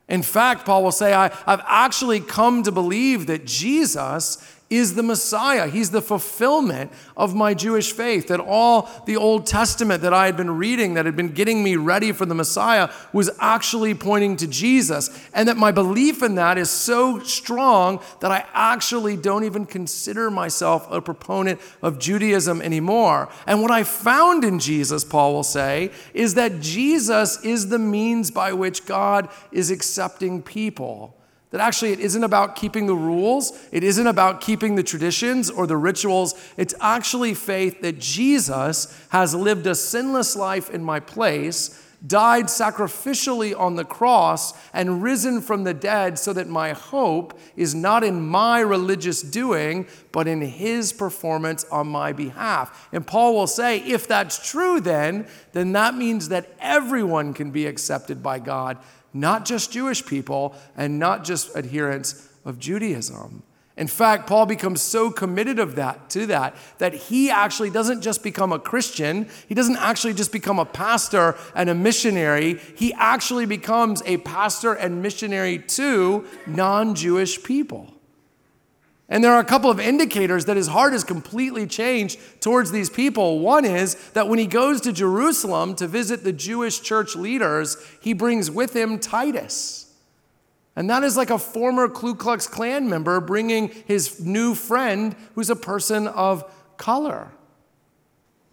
In 0.07 0.21
fact, 0.21 0.65
Paul 0.65 0.83
will 0.83 0.91
say, 0.91 1.13
I, 1.13 1.29
have 1.47 1.63
actually 1.65 2.19
come 2.19 2.61
to 2.63 2.71
believe 2.71 3.25
that 3.27 3.45
Jesus 3.45 4.37
is 4.69 4.95
the 4.95 5.03
Messiah. 5.03 5.67
He's 5.67 5.91
the 5.91 6.01
fulfillment 6.01 6.91
of 7.15 7.35
my 7.35 7.53
Jewish 7.53 7.91
faith. 7.91 8.27
That 8.27 8.39
all 8.39 8.89
the 9.05 9.15
Old 9.15 9.45
Testament 9.45 10.01
that 10.01 10.13
I 10.13 10.25
had 10.25 10.35
been 10.35 10.57
reading, 10.57 10.95
that 10.95 11.05
had 11.05 11.15
been 11.15 11.33
getting 11.33 11.63
me 11.63 11.75
ready 11.75 12.11
for 12.11 12.25
the 12.25 12.33
Messiah, 12.33 12.89
was 13.13 13.29
actually 13.39 13.93
pointing 13.93 14.37
to 14.37 14.47
Jesus. 14.47 15.09
And 15.33 15.47
that 15.47 15.57
my 15.57 15.71
belief 15.71 16.23
in 16.23 16.35
that 16.35 16.57
is 16.57 16.69
so 16.69 17.19
strong 17.19 18.01
that 18.21 18.31
I 18.31 18.45
actually 18.53 19.17
don't 19.17 19.43
even 19.43 19.65
consider 19.67 20.31
myself 20.31 20.87
a 20.89 20.99
proponent 20.99 21.61
of 21.83 21.99
Judaism 21.99 22.61
anymore. 22.61 23.29
And 23.45 23.61
what 23.61 23.71
I 23.71 23.83
found 23.83 24.43
in 24.43 24.57
Jesus, 24.57 25.03
Paul 25.03 25.33
will 25.33 25.43
say, 25.43 25.91
is 26.13 26.33
that 26.33 26.59
Jesus 26.59 27.43
is 27.43 27.69
the 27.69 27.79
means 27.79 28.31
by 28.31 28.51
which 28.53 28.85
God 28.85 29.29
is 29.51 29.69
accepting 29.69 30.41
people. 30.41 31.15
That 31.51 31.61
actually 31.61 31.93
it 31.93 31.99
isn't 31.99 32.23
about 32.23 32.55
keeping 32.55 32.85
the 32.85 32.95
rules, 32.95 33.57
it 33.71 33.83
isn't 33.83 34.07
about 34.07 34.41
keeping 34.41 34.75
the 34.75 34.83
traditions 34.83 35.49
or 35.49 35.67
the 35.67 35.77
rituals. 35.77 36.33
It's 36.57 36.73
actually 36.81 37.33
faith 37.33 37.81
that 37.81 37.99
Jesus 37.99 38.93
has 39.09 39.33
lived 39.35 39.67
a 39.67 39.75
sinless 39.75 40.35
life 40.35 40.69
in 40.69 40.83
my 40.83 40.99
place, 40.99 41.81
died 42.05 42.45
sacrificially 42.45 43.57
on 43.57 43.75
the 43.75 43.85
cross, 43.85 44.53
and 44.73 45.01
risen 45.01 45.41
from 45.41 45.63
the 45.63 45.73
dead 45.73 46.19
so 46.19 46.33
that 46.33 46.47
my 46.47 46.73
hope 46.73 47.39
is 47.55 47.73
not 47.73 48.03
in 48.03 48.21
my 48.21 48.59
religious 48.59 49.21
doing, 49.21 49.87
but 50.11 50.27
in 50.27 50.41
his 50.41 50.91
performance 50.91 51.63
on 51.71 51.87
my 51.87 52.11
behalf. 52.11 52.89
And 52.91 53.05
Paul 53.07 53.33
will 53.33 53.47
say, 53.47 53.79
if 53.79 54.07
that's 54.07 54.49
true, 54.51 54.81
then, 54.81 55.27
then 55.53 55.71
that 55.71 55.95
means 55.95 56.29
that 56.29 56.53
everyone 56.59 57.33
can 57.33 57.51
be 57.51 57.65
accepted 57.65 58.21
by 58.21 58.39
God 58.39 58.77
not 59.15 59.45
just 59.45 59.71
Jewish 59.71 60.05
people 60.05 60.53
and 60.75 60.99
not 60.99 61.23
just 61.23 61.55
adherents 61.55 62.29
of 62.43 62.59
Judaism. 62.59 63.41
In 63.77 63.87
fact, 63.87 64.27
Paul 64.27 64.45
becomes 64.45 64.81
so 64.81 65.09
committed 65.11 65.59
of 65.59 65.75
that 65.75 66.09
to 66.11 66.27
that 66.27 66.55
that 66.77 66.93
he 66.93 67.29
actually 67.29 67.69
doesn't 67.69 68.01
just 68.01 68.23
become 68.23 68.53
a 68.53 68.59
Christian, 68.59 69.27
he 69.47 69.55
doesn't 69.55 69.77
actually 69.77 70.13
just 70.13 70.31
become 70.31 70.59
a 70.59 70.65
pastor 70.65 71.35
and 71.55 71.69
a 71.69 71.75
missionary, 71.75 72.59
he 72.75 72.93
actually 72.93 73.45
becomes 73.45 74.01
a 74.05 74.17
pastor 74.17 74.73
and 74.73 75.01
missionary 75.01 75.59
to 75.59 76.25
non-Jewish 76.45 77.43
people. 77.43 77.94
And 79.07 79.23
there 79.23 79.33
are 79.33 79.39
a 79.39 79.45
couple 79.45 79.69
of 79.69 79.79
indicators 79.79 80.45
that 80.45 80.57
his 80.57 80.67
heart 80.67 80.93
has 80.93 81.03
completely 81.03 81.67
changed 81.67 82.19
towards 82.41 82.71
these 82.71 82.89
people. 82.89 83.39
One 83.39 83.63
is 83.63 83.95
that 84.11 84.27
when 84.27 84.39
he 84.39 84.47
goes 84.47 84.81
to 84.81 84.91
Jerusalem 84.91 85.75
to 85.75 85.87
visit 85.87 86.23
the 86.23 86.33
Jewish 86.33 86.81
church 86.81 87.15
leaders, 87.15 87.77
he 88.01 88.13
brings 88.13 88.49
with 88.49 88.75
him 88.75 88.97
Titus. 88.97 89.93
And 90.75 90.89
that 90.89 91.03
is 91.03 91.15
like 91.15 91.29
a 91.29 91.37
former 91.37 91.87
Ku 91.87 92.15
Klux 92.15 92.47
Klan 92.47 92.89
member 92.89 93.21
bringing 93.21 93.69
his 93.85 94.19
new 94.25 94.55
friend 94.55 95.15
who's 95.35 95.49
a 95.49 95.55
person 95.55 96.07
of 96.07 96.43
color. 96.77 97.31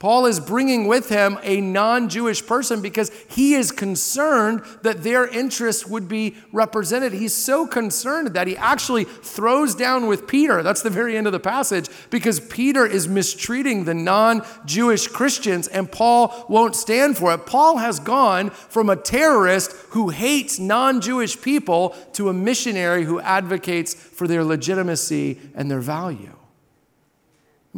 Paul 0.02 0.26
is 0.26 0.40
bringing 0.40 0.88
with 0.88 1.10
him 1.10 1.38
a 1.44 1.60
non 1.60 2.08
Jewish 2.08 2.44
person 2.44 2.82
because 2.82 3.12
he 3.28 3.54
is 3.54 3.70
concerned 3.70 4.64
that 4.82 5.04
their 5.04 5.28
interests 5.28 5.86
would 5.86 6.08
be 6.08 6.34
represented. 6.50 7.12
He's 7.12 7.32
so 7.32 7.68
concerned 7.68 8.34
that 8.34 8.48
he 8.48 8.56
actually 8.56 9.04
throws 9.04 9.76
down 9.76 10.08
with 10.08 10.26
Peter. 10.26 10.64
That's 10.64 10.82
the 10.82 10.90
very 10.90 11.16
end 11.16 11.28
of 11.28 11.32
the 11.32 11.38
passage 11.38 11.88
because 12.10 12.40
Peter 12.40 12.84
is 12.84 13.06
mistreating 13.06 13.84
the 13.84 13.94
non 13.94 14.44
Jewish 14.64 15.06
Christians 15.06 15.68
and 15.68 15.88
Paul 15.88 16.46
won't 16.48 16.74
stand 16.74 17.16
for 17.16 17.32
it. 17.32 17.46
Paul 17.46 17.76
has 17.76 18.00
gone 18.00 18.50
from 18.50 18.90
a 18.90 18.96
terrorist 18.96 19.70
who 19.90 20.08
hates 20.08 20.58
non 20.58 21.00
Jewish 21.00 21.40
people 21.40 21.90
to 22.14 22.28
a 22.28 22.32
missionary 22.32 23.04
who 23.04 23.20
advocates 23.20 23.94
for 23.94 24.26
their 24.26 24.42
legitimacy 24.42 25.38
and 25.54 25.70
their 25.70 25.78
value. 25.78 26.34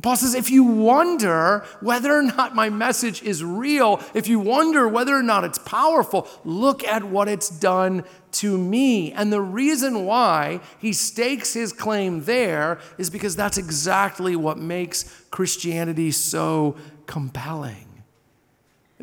Paul 0.02 0.16
says, 0.16 0.34
if 0.34 0.50
you 0.50 0.64
wonder 0.64 1.64
whether 1.80 2.12
or 2.12 2.22
not 2.22 2.54
my 2.54 2.68
message 2.68 3.22
is 3.22 3.44
real, 3.44 4.02
if 4.12 4.26
you 4.26 4.40
wonder 4.40 4.88
whether 4.88 5.16
or 5.16 5.22
not 5.22 5.44
it's 5.44 5.58
powerful, 5.58 6.26
look 6.44 6.82
at 6.82 7.04
what 7.04 7.28
it's 7.28 7.48
done 7.48 8.04
to 8.32 8.58
me. 8.58 9.12
And 9.12 9.32
the 9.32 9.40
reason 9.40 10.04
why 10.04 10.60
he 10.80 10.92
stakes 10.92 11.54
his 11.54 11.72
claim 11.72 12.24
there 12.24 12.80
is 12.98 13.08
because 13.08 13.36
that's 13.36 13.56
exactly 13.56 14.34
what 14.34 14.58
makes 14.58 15.04
Christianity 15.30 16.10
so 16.10 16.76
compelling. 17.06 17.93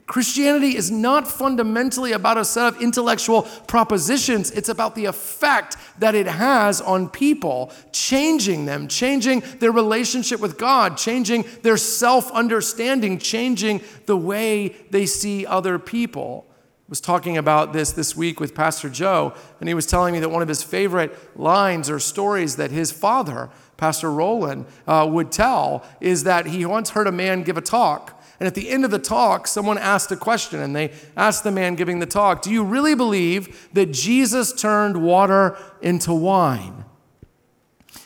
Christianity 0.05 0.77
is 0.77 0.89
not 0.89 1.27
fundamentally 1.27 2.13
about 2.13 2.37
a 2.37 2.45
set 2.45 2.75
of 2.75 2.81
intellectual 2.81 3.41
propositions. 3.41 4.49
It's 4.51 4.69
about 4.69 4.95
the 4.95 5.05
effect 5.05 5.75
that 5.99 6.15
it 6.15 6.27
has 6.27 6.79
on 6.79 7.09
people, 7.09 7.73
changing 7.91 8.65
them, 8.65 8.87
changing 8.87 9.41
their 9.59 9.73
relationship 9.73 10.39
with 10.39 10.57
God, 10.57 10.95
changing 10.95 11.43
their 11.63 11.75
self 11.75 12.31
understanding, 12.31 13.19
changing 13.19 13.81
the 14.05 14.15
way 14.15 14.69
they 14.91 15.05
see 15.05 15.45
other 15.45 15.77
people. 15.77 16.45
I 16.49 16.89
was 16.91 17.01
talking 17.01 17.37
about 17.37 17.73
this 17.73 17.91
this 17.91 18.15
week 18.15 18.39
with 18.39 18.55
Pastor 18.55 18.89
Joe, 18.89 19.33
and 19.59 19.67
he 19.67 19.75
was 19.75 19.85
telling 19.85 20.13
me 20.13 20.21
that 20.21 20.29
one 20.29 20.41
of 20.41 20.47
his 20.47 20.63
favorite 20.63 21.37
lines 21.37 21.89
or 21.89 21.99
stories 21.99 22.55
that 22.55 22.71
his 22.71 22.93
father, 22.93 23.49
Pastor 23.75 24.11
Roland, 24.11 24.67
uh, 24.87 25.05
would 25.09 25.33
tell 25.33 25.85
is 25.99 26.23
that 26.23 26.45
he 26.45 26.65
once 26.65 26.91
heard 26.91 27.07
a 27.07 27.11
man 27.11 27.43
give 27.43 27.57
a 27.57 27.61
talk 27.61 28.20
and 28.41 28.47
at 28.47 28.55
the 28.55 28.71
end 28.71 28.83
of 28.83 28.89
the 28.89 28.97
talk, 28.97 29.45
someone 29.45 29.77
asked 29.77 30.11
a 30.11 30.15
question, 30.15 30.61
and 30.61 30.75
they 30.75 30.91
asked 31.15 31.43
the 31.43 31.51
man 31.51 31.75
giving 31.75 31.99
the 31.99 32.07
talk, 32.07 32.41
Do 32.41 32.49
you 32.49 32.63
really 32.63 32.95
believe 32.95 33.69
that 33.73 33.91
Jesus 33.91 34.51
turned 34.51 35.03
water 35.03 35.55
into 35.79 36.11
wine? 36.11 36.83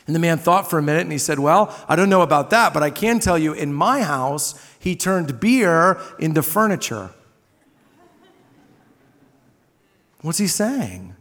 And 0.06 0.14
the 0.14 0.20
man 0.20 0.38
thought 0.38 0.70
for 0.70 0.78
a 0.78 0.82
minute 0.82 1.04
and 1.04 1.12
he 1.14 1.18
said, 1.20 1.40
Well, 1.40 1.74
I 1.88 1.96
don't 1.96 2.10
know 2.10 2.22
about 2.22 2.50
that, 2.50 2.74
but 2.74 2.84
I 2.84 2.90
can 2.90 3.22
tell 3.22 3.38
you 3.38 3.54
in 3.54 3.74
my 3.74 4.02
house, 4.02 4.62
he 4.78 4.94
turned 4.94 5.40
beer 5.40 6.02
into 6.20 6.44
furniture. 6.44 7.12
What's 10.20 10.40
he 10.40 10.48
saying? 10.48 11.16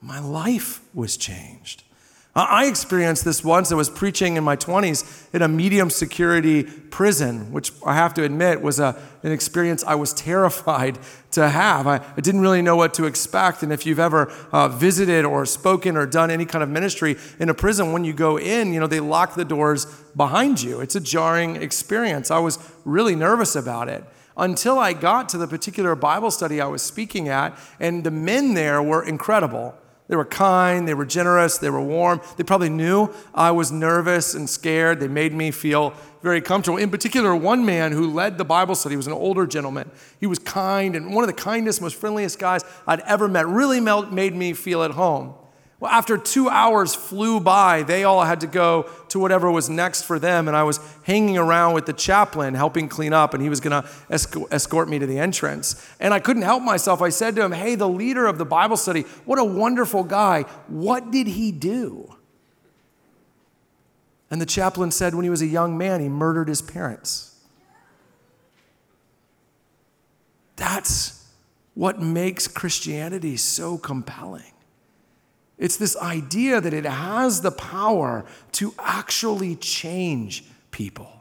My 0.00 0.20
life 0.20 0.80
was 0.94 1.16
changed. 1.16 1.82
I 2.42 2.66
experienced 2.66 3.24
this 3.24 3.42
once. 3.42 3.72
I 3.72 3.74
was 3.74 3.88
preaching 3.88 4.36
in 4.36 4.44
my 4.44 4.54
20s 4.54 5.34
in 5.34 5.42
a 5.42 5.48
medium 5.48 5.90
security 5.90 6.64
prison, 6.64 7.52
which 7.52 7.72
I 7.84 7.94
have 7.94 8.14
to 8.14 8.24
admit 8.24 8.60
was 8.60 8.78
a, 8.78 9.00
an 9.22 9.32
experience 9.32 9.82
I 9.84 9.94
was 9.94 10.12
terrified 10.28 10.98
to 11.32 11.48
have. 11.48 11.86
I, 11.86 11.96
I 12.16 12.20
didn't 12.20 12.40
really 12.40 12.62
know 12.62 12.76
what 12.76 12.94
to 12.94 13.06
expect. 13.06 13.62
And 13.62 13.72
if 13.72 13.86
you've 13.86 13.98
ever 13.98 14.30
uh, 14.52 14.68
visited 14.68 15.24
or 15.24 15.46
spoken 15.46 15.96
or 15.96 16.06
done 16.06 16.30
any 16.30 16.44
kind 16.44 16.62
of 16.62 16.68
ministry 16.68 17.16
in 17.38 17.48
a 17.48 17.54
prison, 17.54 17.92
when 17.92 18.04
you 18.04 18.12
go 18.12 18.38
in, 18.38 18.72
you 18.72 18.80
know, 18.80 18.86
they 18.86 19.00
lock 19.00 19.34
the 19.34 19.44
doors 19.44 19.86
behind 20.14 20.62
you. 20.62 20.80
It's 20.80 20.96
a 20.96 21.00
jarring 21.00 21.56
experience. 21.56 22.30
I 22.30 22.38
was 22.38 22.58
really 22.84 23.16
nervous 23.16 23.56
about 23.56 23.88
it 23.88 24.04
until 24.36 24.78
I 24.78 24.92
got 24.92 25.28
to 25.30 25.38
the 25.38 25.48
particular 25.48 25.94
Bible 25.96 26.30
study 26.30 26.60
I 26.60 26.66
was 26.66 26.82
speaking 26.82 27.28
at, 27.28 27.58
and 27.80 28.04
the 28.04 28.10
men 28.10 28.54
there 28.54 28.82
were 28.82 29.02
incredible. 29.02 29.74
They 30.08 30.16
were 30.16 30.24
kind, 30.24 30.88
they 30.88 30.94
were 30.94 31.04
generous, 31.04 31.58
they 31.58 31.68
were 31.68 31.82
warm. 31.82 32.22
They 32.36 32.44
probably 32.44 32.70
knew 32.70 33.12
I 33.34 33.50
was 33.50 33.70
nervous 33.70 34.34
and 34.34 34.48
scared. 34.48 35.00
They 35.00 35.08
made 35.08 35.34
me 35.34 35.50
feel 35.50 35.92
very 36.22 36.40
comfortable. 36.40 36.78
In 36.78 36.90
particular, 36.90 37.36
one 37.36 37.64
man 37.66 37.92
who 37.92 38.10
led 38.10 38.38
the 38.38 38.44
Bible 38.44 38.74
study 38.74 38.96
was 38.96 39.06
an 39.06 39.12
older 39.12 39.46
gentleman. 39.46 39.90
He 40.18 40.26
was 40.26 40.38
kind 40.38 40.96
and 40.96 41.14
one 41.14 41.24
of 41.24 41.28
the 41.28 41.40
kindest, 41.40 41.82
most 41.82 41.96
friendliest 41.96 42.38
guys 42.38 42.64
I'd 42.86 43.00
ever 43.00 43.28
met. 43.28 43.46
Really 43.46 43.80
made 43.80 44.34
me 44.34 44.54
feel 44.54 44.82
at 44.82 44.92
home. 44.92 45.34
Well, 45.80 45.92
after 45.92 46.18
two 46.18 46.48
hours 46.48 46.96
flew 46.96 47.38
by, 47.38 47.84
they 47.84 48.02
all 48.02 48.24
had 48.24 48.40
to 48.40 48.48
go 48.48 48.90
to 49.10 49.20
whatever 49.20 49.50
was 49.50 49.70
next 49.70 50.02
for 50.02 50.18
them. 50.18 50.48
And 50.48 50.56
I 50.56 50.64
was 50.64 50.80
hanging 51.04 51.38
around 51.38 51.74
with 51.74 51.86
the 51.86 51.92
chaplain 51.92 52.54
helping 52.54 52.88
clean 52.88 53.12
up, 53.12 53.32
and 53.32 53.40
he 53.40 53.48
was 53.48 53.60
going 53.60 53.82
to 53.82 53.88
escort 54.50 54.88
me 54.88 54.98
to 54.98 55.06
the 55.06 55.20
entrance. 55.20 55.88
And 56.00 56.12
I 56.12 56.18
couldn't 56.18 56.42
help 56.42 56.64
myself. 56.64 57.00
I 57.00 57.10
said 57.10 57.36
to 57.36 57.44
him, 57.44 57.52
Hey, 57.52 57.76
the 57.76 57.88
leader 57.88 58.26
of 58.26 58.38
the 58.38 58.44
Bible 58.44 58.76
study, 58.76 59.02
what 59.24 59.38
a 59.38 59.44
wonderful 59.44 60.02
guy. 60.02 60.42
What 60.66 61.12
did 61.12 61.28
he 61.28 61.52
do? 61.52 62.12
And 64.30 64.40
the 64.40 64.46
chaplain 64.46 64.90
said, 64.90 65.14
When 65.14 65.22
he 65.22 65.30
was 65.30 65.42
a 65.42 65.46
young 65.46 65.78
man, 65.78 66.00
he 66.00 66.08
murdered 66.08 66.48
his 66.48 66.60
parents. 66.60 67.36
That's 70.56 71.24
what 71.74 72.00
makes 72.00 72.48
Christianity 72.48 73.36
so 73.36 73.78
compelling. 73.78 74.52
It's 75.58 75.76
this 75.76 75.96
idea 75.96 76.60
that 76.60 76.72
it 76.72 76.84
has 76.84 77.40
the 77.40 77.50
power 77.50 78.24
to 78.52 78.74
actually 78.78 79.56
change 79.56 80.44
people. 80.70 81.18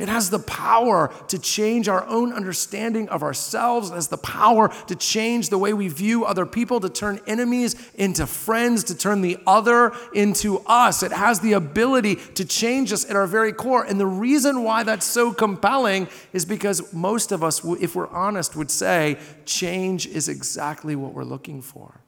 It 0.00 0.08
has 0.08 0.30
the 0.30 0.38
power 0.38 1.12
to 1.28 1.38
change 1.38 1.86
our 1.86 2.06
own 2.06 2.32
understanding 2.32 3.10
of 3.10 3.22
ourselves. 3.22 3.90
It 3.90 3.94
has 3.96 4.08
the 4.08 4.16
power 4.16 4.72
to 4.86 4.94
change 4.94 5.50
the 5.50 5.58
way 5.58 5.74
we 5.74 5.88
view 5.88 6.24
other 6.24 6.46
people, 6.46 6.80
to 6.80 6.88
turn 6.88 7.20
enemies 7.26 7.76
into 7.96 8.26
friends, 8.26 8.84
to 8.84 8.96
turn 8.96 9.20
the 9.20 9.36
other 9.46 9.92
into 10.14 10.60
us. 10.60 11.02
It 11.02 11.12
has 11.12 11.40
the 11.40 11.52
ability 11.52 12.16
to 12.16 12.46
change 12.46 12.94
us 12.94 13.08
at 13.10 13.14
our 13.14 13.26
very 13.26 13.52
core. 13.52 13.84
And 13.84 14.00
the 14.00 14.06
reason 14.06 14.62
why 14.62 14.84
that's 14.84 15.04
so 15.04 15.34
compelling 15.34 16.08
is 16.32 16.46
because 16.46 16.94
most 16.94 17.30
of 17.30 17.44
us, 17.44 17.62
if 17.62 17.94
we're 17.94 18.08
honest, 18.08 18.56
would 18.56 18.70
say 18.70 19.18
change 19.44 20.06
is 20.06 20.30
exactly 20.30 20.96
what 20.96 21.12
we're 21.12 21.24
looking 21.24 21.60
for. 21.60 22.00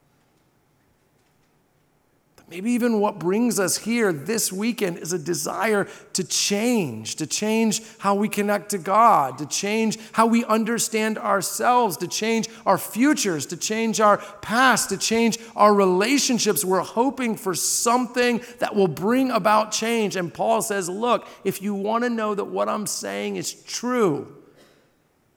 Maybe 2.52 2.72
even 2.72 3.00
what 3.00 3.18
brings 3.18 3.58
us 3.58 3.78
here 3.78 4.12
this 4.12 4.52
weekend 4.52 4.98
is 4.98 5.14
a 5.14 5.18
desire 5.18 5.88
to 6.12 6.22
change, 6.22 7.16
to 7.16 7.26
change 7.26 7.80
how 7.96 8.14
we 8.14 8.28
connect 8.28 8.72
to 8.72 8.78
God, 8.78 9.38
to 9.38 9.46
change 9.46 9.96
how 10.12 10.26
we 10.26 10.44
understand 10.44 11.16
ourselves, 11.16 11.96
to 11.96 12.06
change 12.06 12.50
our 12.66 12.76
futures, 12.76 13.46
to 13.46 13.56
change 13.56 14.00
our 14.00 14.18
past, 14.42 14.90
to 14.90 14.98
change 14.98 15.38
our 15.56 15.72
relationships. 15.72 16.62
We're 16.62 16.80
hoping 16.80 17.36
for 17.36 17.54
something 17.54 18.42
that 18.58 18.76
will 18.76 18.86
bring 18.86 19.30
about 19.30 19.72
change. 19.72 20.14
And 20.14 20.32
Paul 20.32 20.60
says, 20.60 20.90
Look, 20.90 21.26
if 21.44 21.62
you 21.62 21.72
want 21.72 22.04
to 22.04 22.10
know 22.10 22.34
that 22.34 22.44
what 22.44 22.68
I'm 22.68 22.86
saying 22.86 23.36
is 23.36 23.54
true, 23.62 24.36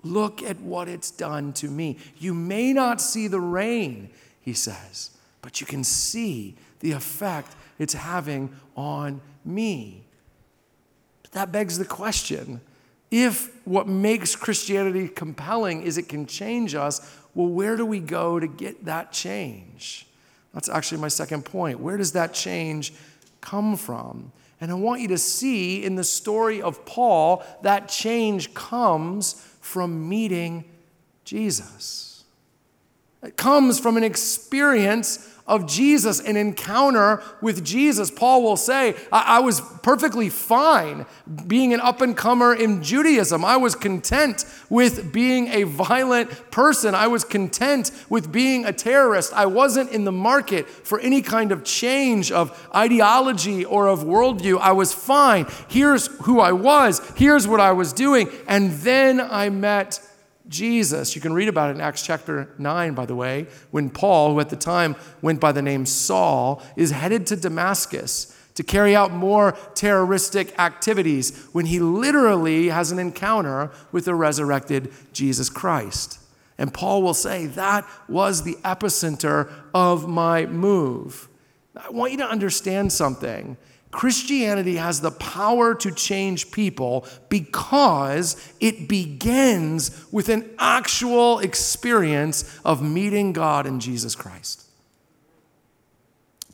look 0.04 0.43
at 0.43 0.60
what 0.60 0.89
it's 0.89 1.12
done 1.12 1.54
to 1.54 1.69
me. 1.69 1.97
You 2.17 2.34
may 2.34 2.73
not 2.73 2.99
see 2.99 3.30
the 3.30 3.39
rain, 3.39 4.10
he 4.41 4.51
says, 4.51 5.12
but 5.41 5.62
you 5.62 5.65
can 5.65 5.86
see 5.86 6.56
the 6.86 6.91
effect 6.91 7.56
it's 7.80 7.95
having 7.95 8.56
on 8.78 9.19
me. 9.43 10.06
But 11.24 11.32
that 11.32 11.52
begs 11.52 11.80
the 11.80 11.86
question 11.86 12.62
if 13.10 13.50
what 13.65 13.88
makes 13.88 14.36
Christianity 14.36 15.08
compelling 15.08 15.82
is 15.82 15.98
it 15.98 16.08
can 16.08 16.28
change 16.28 16.76
us, 16.76 17.02
well, 17.34 17.48
where 17.48 17.76
do 17.76 17.88
we 17.88 18.00
go 18.00 18.39
to 18.39 18.45
get 18.45 18.86
that 18.86 19.12
change? 19.12 20.06
That's 20.54 20.69
actually 20.69 21.02
my 21.02 21.08
second 21.08 21.43
point. 21.43 21.80
Where 21.80 21.98
does 21.98 22.12
that 22.12 22.36
change 22.36 22.93
come 23.41 23.78
from? 23.78 24.32
And 24.62 24.69
I 24.69 24.76
want 24.76 25.02
you 25.02 25.08
to 25.08 25.17
see 25.17 25.84
in 25.84 25.95
the 25.95 26.04
story 26.04 26.62
of 26.62 26.86
Paul 26.86 27.43
that 27.63 27.89
change 27.89 28.54
comes 28.54 29.34
from 29.60 30.08
meeting 30.08 30.65
Jesus. 31.24 32.14
It 33.26 33.38
comes 33.38 33.80
from 33.80 33.98
an 33.98 34.04
experience 34.04 35.32
of 35.48 35.68
Jesus, 35.68 36.20
an 36.20 36.38
encounter 36.38 37.22
with 37.40 37.64
Jesus. 37.64 38.10
Paul 38.10 38.42
will 38.42 38.58
say, 38.58 38.96
I, 39.12 39.38
I 39.38 39.40
was 39.40 39.62
perfectly 39.84 40.30
fine 40.30 41.06
being 41.46 41.72
an 41.72 41.80
up 41.80 42.02
and 42.02 42.18
comer 42.18 42.56
in 42.56 42.82
Judaism. 42.82 43.46
I 43.46 43.58
was 43.58 43.76
content 43.76 44.44
with 44.70 45.14
being 45.14 45.48
a 45.50 45.64
violent 45.64 46.50
person. 46.50 46.96
I 46.96 47.08
was 47.08 47.24
content 47.24 47.92
with 48.10 48.32
being 48.32 48.66
a 48.66 48.74
terrorist. 48.74 49.34
I 49.34 49.46
wasn't 49.46 49.92
in 49.92 50.04
the 50.04 50.12
market 50.12 50.68
for 50.68 51.00
any 51.00 51.22
kind 51.22 51.52
of 51.52 51.64
change 51.64 52.32
of 52.32 52.68
ideology 52.74 53.64
or 53.66 53.88
of 53.88 54.00
worldview. 54.00 54.60
I 54.60 54.72
was 54.72 54.94
fine. 54.94 55.46
Here's 55.68 56.08
who 56.24 56.40
I 56.40 56.54
was, 56.54 57.02
here's 57.18 57.48
what 57.48 57.60
I 57.60 57.72
was 57.72 57.94
doing. 57.94 58.30
And 58.48 58.72
then 58.72 59.22
I 59.22 59.50
met 59.50 60.00
Jesus. 60.47 61.15
You 61.15 61.21
can 61.21 61.34
read 61.34 61.47
about 61.47 61.69
it 61.69 61.75
in 61.75 61.81
Acts 61.81 62.05
chapter 62.05 62.53
9, 62.58 62.93
by 62.93 63.05
the 63.05 63.15
way, 63.15 63.47
when 63.71 63.89
Paul, 63.89 64.34
who 64.34 64.39
at 64.39 64.49
the 64.49 64.55
time 64.55 64.95
went 65.21 65.39
by 65.39 65.51
the 65.51 65.62
name 65.62 65.86
Saul, 65.86 66.62
is 66.75 66.91
headed 66.91 67.25
to 67.27 67.36
Damascus 67.36 68.36
to 68.55 68.63
carry 68.63 68.95
out 68.95 69.12
more 69.12 69.58
terroristic 69.73 70.58
activities 70.60 71.47
when 71.51 71.65
he 71.65 71.79
literally 71.79 72.69
has 72.69 72.91
an 72.91 72.99
encounter 72.99 73.71
with 73.91 74.05
the 74.05 74.15
resurrected 74.15 74.91
Jesus 75.13 75.49
Christ. 75.49 76.19
And 76.58 76.73
Paul 76.73 77.03
will 77.03 77.13
say, 77.13 77.47
That 77.47 77.86
was 78.08 78.43
the 78.43 78.55
epicenter 78.63 79.51
of 79.73 80.08
my 80.08 80.45
move. 80.45 81.27
I 81.75 81.89
want 81.89 82.13
you 82.13 82.17
to 82.19 82.29
understand 82.29 82.93
something. 82.93 83.58
Christianity 83.95 84.75
has 84.75 84.99
the 84.99 85.10
power 85.10 85.73
to 85.75 85.89
change 85.89 86.51
people 86.51 87.08
because 87.29 88.36
it 88.60 88.89
begins 88.89 90.05
with 90.12 90.27
an 90.27 90.49
actual 90.60 91.39
experience 91.39 92.60
of 92.65 92.84
meeting 92.84 93.31
God 93.31 93.65
in 93.65 93.79
Jesus 93.79 94.13
Christ. 94.13 94.65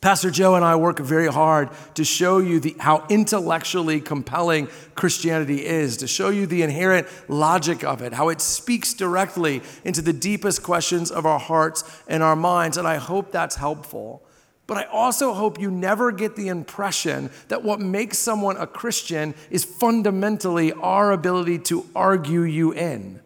Pastor 0.00 0.30
Joe 0.30 0.54
and 0.54 0.64
I 0.64 0.76
work 0.76 1.00
very 1.00 1.26
hard 1.26 1.70
to 1.96 2.04
show 2.04 2.38
you 2.38 2.60
the, 2.60 2.76
how 2.78 3.04
intellectually 3.08 4.00
compelling 4.00 4.68
Christianity 4.94 5.66
is, 5.66 5.96
to 5.96 6.06
show 6.06 6.28
you 6.28 6.46
the 6.46 6.62
inherent 6.62 7.08
logic 7.26 7.82
of 7.82 8.02
it, 8.02 8.12
how 8.12 8.28
it 8.28 8.40
speaks 8.40 8.94
directly 8.94 9.62
into 9.84 10.00
the 10.00 10.12
deepest 10.12 10.62
questions 10.62 11.10
of 11.10 11.26
our 11.26 11.40
hearts 11.40 11.82
and 12.06 12.22
our 12.22 12.36
minds. 12.36 12.76
And 12.76 12.86
I 12.86 12.98
hope 12.98 13.32
that's 13.32 13.56
helpful. 13.56 14.22
But 14.66 14.76
I 14.76 14.84
also 14.84 15.34
hope 15.34 15.60
you 15.60 15.70
never 15.70 16.12
get 16.12 16.36
the 16.36 16.48
impression 16.48 17.30
that 17.48 17.64
what 17.64 17.80
makes 17.80 18.18
someone 18.18 18.56
a 18.56 18.66
Christian 18.66 19.34
is 19.50 19.64
fundamentally 19.64 20.72
our 20.72 21.12
ability 21.12 21.58
to 21.60 21.86
argue 21.94 22.42
you 22.42 22.72
in. 22.72 23.20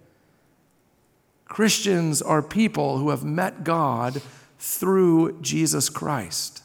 Christians 1.44 2.20
are 2.20 2.42
people 2.42 2.98
who 2.98 3.10
have 3.10 3.24
met 3.24 3.64
God 3.64 4.20
through 4.58 5.40
Jesus 5.40 5.88
Christ, 5.88 6.62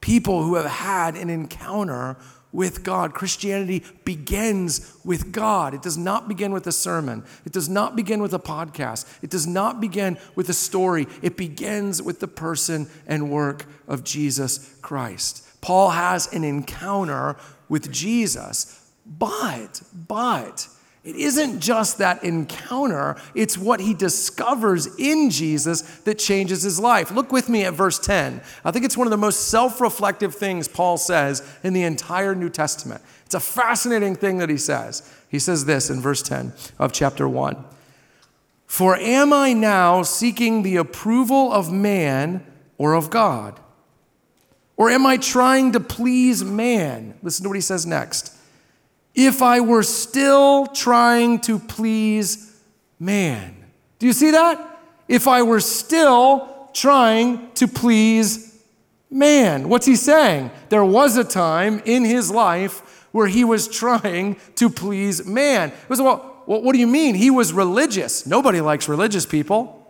people 0.00 0.42
who 0.42 0.56
have 0.56 0.66
had 0.66 1.16
an 1.16 1.30
encounter 1.30 2.16
with 2.54 2.84
God. 2.84 3.12
Christianity 3.12 3.84
begins 4.04 4.96
with 5.04 5.32
God. 5.32 5.74
It 5.74 5.82
does 5.82 5.98
not 5.98 6.28
begin 6.28 6.52
with 6.52 6.66
a 6.68 6.72
sermon. 6.72 7.24
It 7.44 7.52
does 7.52 7.68
not 7.68 7.96
begin 7.96 8.22
with 8.22 8.32
a 8.32 8.38
podcast. 8.38 9.06
It 9.22 9.28
does 9.28 9.46
not 9.46 9.80
begin 9.80 10.16
with 10.36 10.48
a 10.48 10.54
story. 10.54 11.06
It 11.20 11.36
begins 11.36 12.00
with 12.00 12.20
the 12.20 12.28
person 12.28 12.88
and 13.06 13.28
work 13.28 13.66
of 13.88 14.04
Jesus 14.04 14.76
Christ. 14.80 15.42
Paul 15.60 15.90
has 15.90 16.32
an 16.32 16.44
encounter 16.44 17.36
with 17.68 17.90
Jesus, 17.90 18.88
but, 19.04 19.82
but, 19.92 20.68
it 21.04 21.16
isn't 21.16 21.60
just 21.60 21.98
that 21.98 22.24
encounter, 22.24 23.16
it's 23.34 23.58
what 23.58 23.80
he 23.80 23.92
discovers 23.92 24.86
in 24.96 25.28
Jesus 25.28 25.82
that 26.04 26.18
changes 26.18 26.62
his 26.62 26.80
life. 26.80 27.10
Look 27.10 27.30
with 27.30 27.50
me 27.50 27.64
at 27.64 27.74
verse 27.74 27.98
10. 27.98 28.40
I 28.64 28.70
think 28.70 28.86
it's 28.86 28.96
one 28.96 29.06
of 29.06 29.10
the 29.10 29.18
most 29.18 29.48
self 29.48 29.82
reflective 29.82 30.34
things 30.34 30.66
Paul 30.66 30.96
says 30.96 31.46
in 31.62 31.74
the 31.74 31.82
entire 31.82 32.34
New 32.34 32.48
Testament. 32.48 33.02
It's 33.26 33.34
a 33.34 33.40
fascinating 33.40 34.16
thing 34.16 34.38
that 34.38 34.48
he 34.48 34.56
says. 34.56 35.08
He 35.28 35.38
says 35.38 35.66
this 35.66 35.90
in 35.90 36.00
verse 36.00 36.22
10 36.22 36.54
of 36.78 36.92
chapter 36.92 37.28
1 37.28 37.62
For 38.66 38.96
am 38.96 39.34
I 39.34 39.52
now 39.52 40.02
seeking 40.04 40.62
the 40.62 40.76
approval 40.76 41.52
of 41.52 41.70
man 41.70 42.46
or 42.78 42.94
of 42.94 43.10
God? 43.10 43.60
Or 44.78 44.88
am 44.88 45.04
I 45.04 45.18
trying 45.18 45.72
to 45.72 45.80
please 45.80 46.42
man? 46.42 47.14
Listen 47.22 47.42
to 47.42 47.50
what 47.50 47.56
he 47.56 47.60
says 47.60 47.84
next 47.84 48.34
if 49.14 49.42
I 49.42 49.60
were 49.60 49.82
still 49.82 50.66
trying 50.66 51.40
to 51.40 51.58
please 51.58 52.60
man. 52.98 53.54
Do 53.98 54.06
you 54.06 54.12
see 54.12 54.32
that? 54.32 54.80
If 55.08 55.28
I 55.28 55.42
were 55.42 55.60
still 55.60 56.68
trying 56.72 57.52
to 57.52 57.68
please 57.68 58.62
man. 59.10 59.68
What's 59.68 59.86
he 59.86 59.96
saying? 59.96 60.50
There 60.68 60.84
was 60.84 61.16
a 61.16 61.24
time 61.24 61.80
in 61.84 62.04
his 62.04 62.30
life 62.30 63.06
where 63.12 63.28
he 63.28 63.44
was 63.44 63.68
trying 63.68 64.36
to 64.56 64.68
please 64.68 65.24
man. 65.24 65.70
It 65.70 65.88
was, 65.88 66.00
well, 66.00 66.42
what 66.46 66.72
do 66.72 66.78
you 66.78 66.86
mean? 66.86 67.14
He 67.14 67.30
was 67.30 67.52
religious. 67.52 68.26
Nobody 68.26 68.60
likes 68.60 68.88
religious 68.88 69.24
people. 69.24 69.80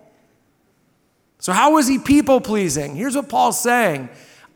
So, 1.39 1.53
how 1.53 1.75
was 1.75 1.89
he 1.89 1.99
people 1.99 2.41
pleasing? 2.41 2.95
Here's 2.95 3.17
what 3.17 3.29
Paul's 3.29 3.61
saying 3.61 4.09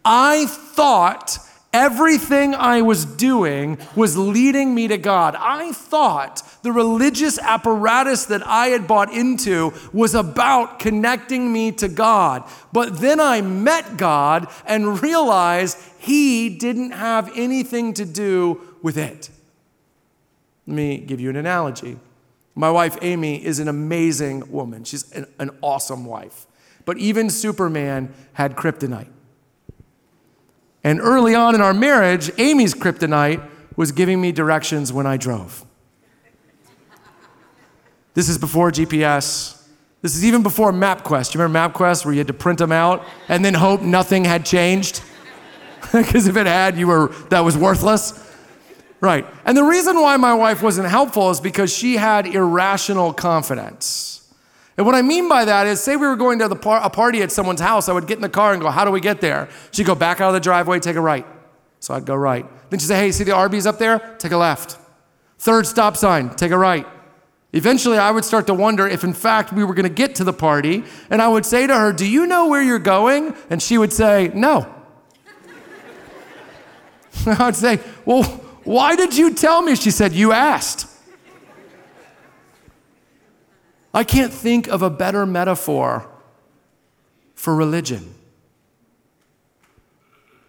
I 0.05 0.47
thought 0.47 1.39
Everything 1.73 2.55
I 2.55 2.81
was 2.81 3.05
doing 3.05 3.79
was 3.95 4.17
leading 4.17 4.75
me 4.75 4.89
to 4.89 4.97
God. 4.97 5.37
I 5.39 5.73
thought 5.73 6.43
the 6.63 6.73
religious 6.73 7.39
apparatus 7.39 8.25
that 8.27 8.47
I 8.47 8.69
had 8.69 8.89
bought 8.89 9.13
into 9.13 9.75
was 9.93 10.15
about 10.15 10.79
connecting 10.79 11.53
me 11.53 11.73
to 11.73 11.89
God. 11.89 12.49
But 12.73 13.01
then 13.01 13.21
I 13.21 13.43
met 13.43 13.99
God 13.99 14.49
and 14.67 15.03
realized 15.03 15.79
He 15.99 16.49
didn't 16.49 16.93
have 16.93 17.31
anything 17.37 17.93
to 17.95 18.07
do 18.07 18.61
with 18.83 18.97
it. 18.97 19.29
Let 20.67 20.75
me 20.75 20.99
give 20.99 21.21
you 21.21 21.29
an 21.29 21.37
analogy. 21.37 21.99
My 22.55 22.71
wife, 22.71 22.97
Amy, 23.03 23.45
is 23.45 23.59
an 23.59 23.69
amazing 23.69 24.51
woman. 24.51 24.85
She's 24.85 25.11
an, 25.13 25.51
awesome 25.61 26.05
wife. 26.07 26.47
But 26.87 26.99
even 26.99 27.31
Superman 27.31 28.13
had 28.33 28.57
kryptonite. 28.57 29.09
And 30.89 31.03
early 31.03 31.35
on 31.35 31.55
in 31.55 31.61
our 31.61 31.75
marriage, 31.75 32.31
Amy's 32.39 32.73
kryptonite 32.73 33.47
was 33.77 33.93
giving 33.93 34.23
me 34.23 34.33
directions 34.33 34.91
when 34.91 35.07
I 35.07 35.19
drove. 35.19 35.67
This 38.15 38.31
is 38.31 38.39
before 38.39 38.71
GPS. 38.71 39.69
This 40.01 40.17
is 40.17 40.25
even 40.25 40.43
before 40.43 40.73
MapQuest. 40.73 41.35
You 41.35 41.43
remember 41.43 41.79
MapQuest 41.79 42.07
where 42.07 42.15
you 42.15 42.21
had 42.21 42.27
to 42.29 42.33
print 42.33 42.59
them 42.59 42.73
out 42.73 43.05
and 43.29 43.45
then 43.45 43.53
hope 43.53 43.83
nothing 43.83 44.25
had 44.25 44.47
changed? 44.47 45.03
Because 45.93 46.27
if 46.27 46.37
it 46.37 46.47
had, 46.47 46.77
you 46.77 46.87
were 46.87 47.09
that 47.29 47.41
was 47.41 47.57
worthless. 47.57 48.35
Right. 49.01 49.27
And 49.45 49.57
the 49.57 49.63
reason 49.63 50.01
why 50.01 50.17
my 50.17 50.35
wife 50.35 50.63
wasn't 50.63 50.89
helpful 50.89 51.31
is 51.31 51.41
because 51.41 51.73
she 51.73 51.97
had 51.97 52.27
irrational 52.27 53.13
confidence. 53.13 54.18
And 54.79 54.87
what 54.87 54.95
I 54.95 55.03
mean 55.03 55.29
by 55.29 55.45
that 55.45 55.67
is, 55.67 55.83
say 55.83 55.97
we 55.97 56.07
were 56.07 56.17
going 56.17 56.39
to 56.39 56.55
par- 56.55 56.81
a 56.85 56.89
party 56.89 57.21
at 57.21 57.33
someone's 57.33 57.61
house, 57.61 57.89
I 57.89 57.93
would 57.93 58.07
get 58.07 58.17
in 58.17 58.23
the 58.23 58.29
car 58.29 58.53
and 58.53 58.63
go, 58.63 58.71
How 58.71 58.85
do 58.85 58.93
we 58.93 59.01
get 59.01 59.21
there? 59.21 59.49
She'd 59.73 59.87
go 59.87 59.97
back 59.97 60.21
out 60.21 60.29
of 60.29 60.35
the 60.35 60.41
driveway, 60.41 60.79
take 60.79 60.95
a 60.95 61.01
right. 61.01 61.27
So 61.81 61.95
I'd 61.95 62.07
go 62.07 62.15
right. 62.15 62.47
Then 62.71 62.79
she'd 62.79 62.87
say, 62.87 62.97
Hey, 62.97 63.11
see 63.11 63.25
the 63.25 63.35
Arby's 63.35 63.67
up 63.67 63.79
there? 63.79 63.99
Take 64.19 64.31
a 64.31 64.37
left. 64.37 64.79
Third 65.41 65.67
stop 65.67 65.97
sign, 65.97 66.31
take 66.31 66.53
a 66.53 66.59
right. 66.59 66.87
Eventually, 67.53 67.99
I 67.99 68.11
would 68.11 68.25
start 68.25 68.47
to 68.49 68.55
wonder 68.55 68.87
if, 68.87 69.03
in 69.03 69.15
fact, 69.15 69.53
we 69.53 69.65
were 69.65 69.75
going 69.75 69.85
to 69.85 69.95
get 69.95 70.15
to 70.17 70.25
the 70.25 70.33
party. 70.33 70.85
And 71.11 71.23
I 71.23 71.29
would 71.29 71.47
say 71.47 71.67
to 71.67 71.75
her, 71.75 71.93
Do 71.93 72.07
you 72.07 72.27
know 72.27 72.47
where 72.47 72.63
you're 72.63 72.79
going? 72.79 73.35
And 73.51 73.61
she 73.61 73.79
would 73.79 73.93
say, 73.93 74.31
No. 74.33 74.73
I 77.27 77.47
would 77.47 77.57
say, 77.57 77.81
Well, 78.05 78.23
why 78.63 78.95
did 78.95 79.17
you 79.17 79.35
tell 79.35 79.61
me? 79.61 79.75
She 79.75 79.91
said, 79.91 80.13
You 80.13 80.31
asked. 80.31 80.88
I 83.93 84.05
can't 84.05 84.33
think 84.33 84.69
of 84.69 84.83
a 84.83 84.91
better 84.91 85.27
metaphor 85.27 86.09
for 87.35 87.55
religion. 87.55 88.15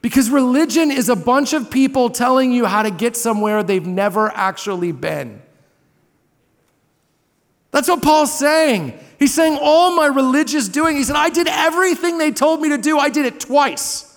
Because 0.01 0.29
religion 0.29 0.91
is 0.91 1.09
a 1.09 1.15
bunch 1.15 1.53
of 1.53 1.69
people 1.69 2.09
telling 2.09 2.51
you 2.51 2.65
how 2.65 2.83
to 2.83 2.91
get 2.91 3.17
somewhere 3.17 3.63
they've 3.63 3.85
never 3.85 4.29
actually 4.33 4.91
been. 4.91 5.41
That's 7.71 7.87
what 7.87 8.01
Paul's 8.01 8.37
saying. 8.37 8.97
He's 9.19 9.33
saying, 9.33 9.59
All 9.61 9.95
my 9.95 10.07
religious 10.07 10.67
doing, 10.69 10.95
he 10.95 11.03
said, 11.03 11.15
I 11.15 11.29
did 11.29 11.47
everything 11.47 12.17
they 12.17 12.31
told 12.31 12.61
me 12.61 12.69
to 12.69 12.77
do, 12.77 12.97
I 12.97 13.09
did 13.09 13.25
it 13.25 13.39
twice. 13.39 14.08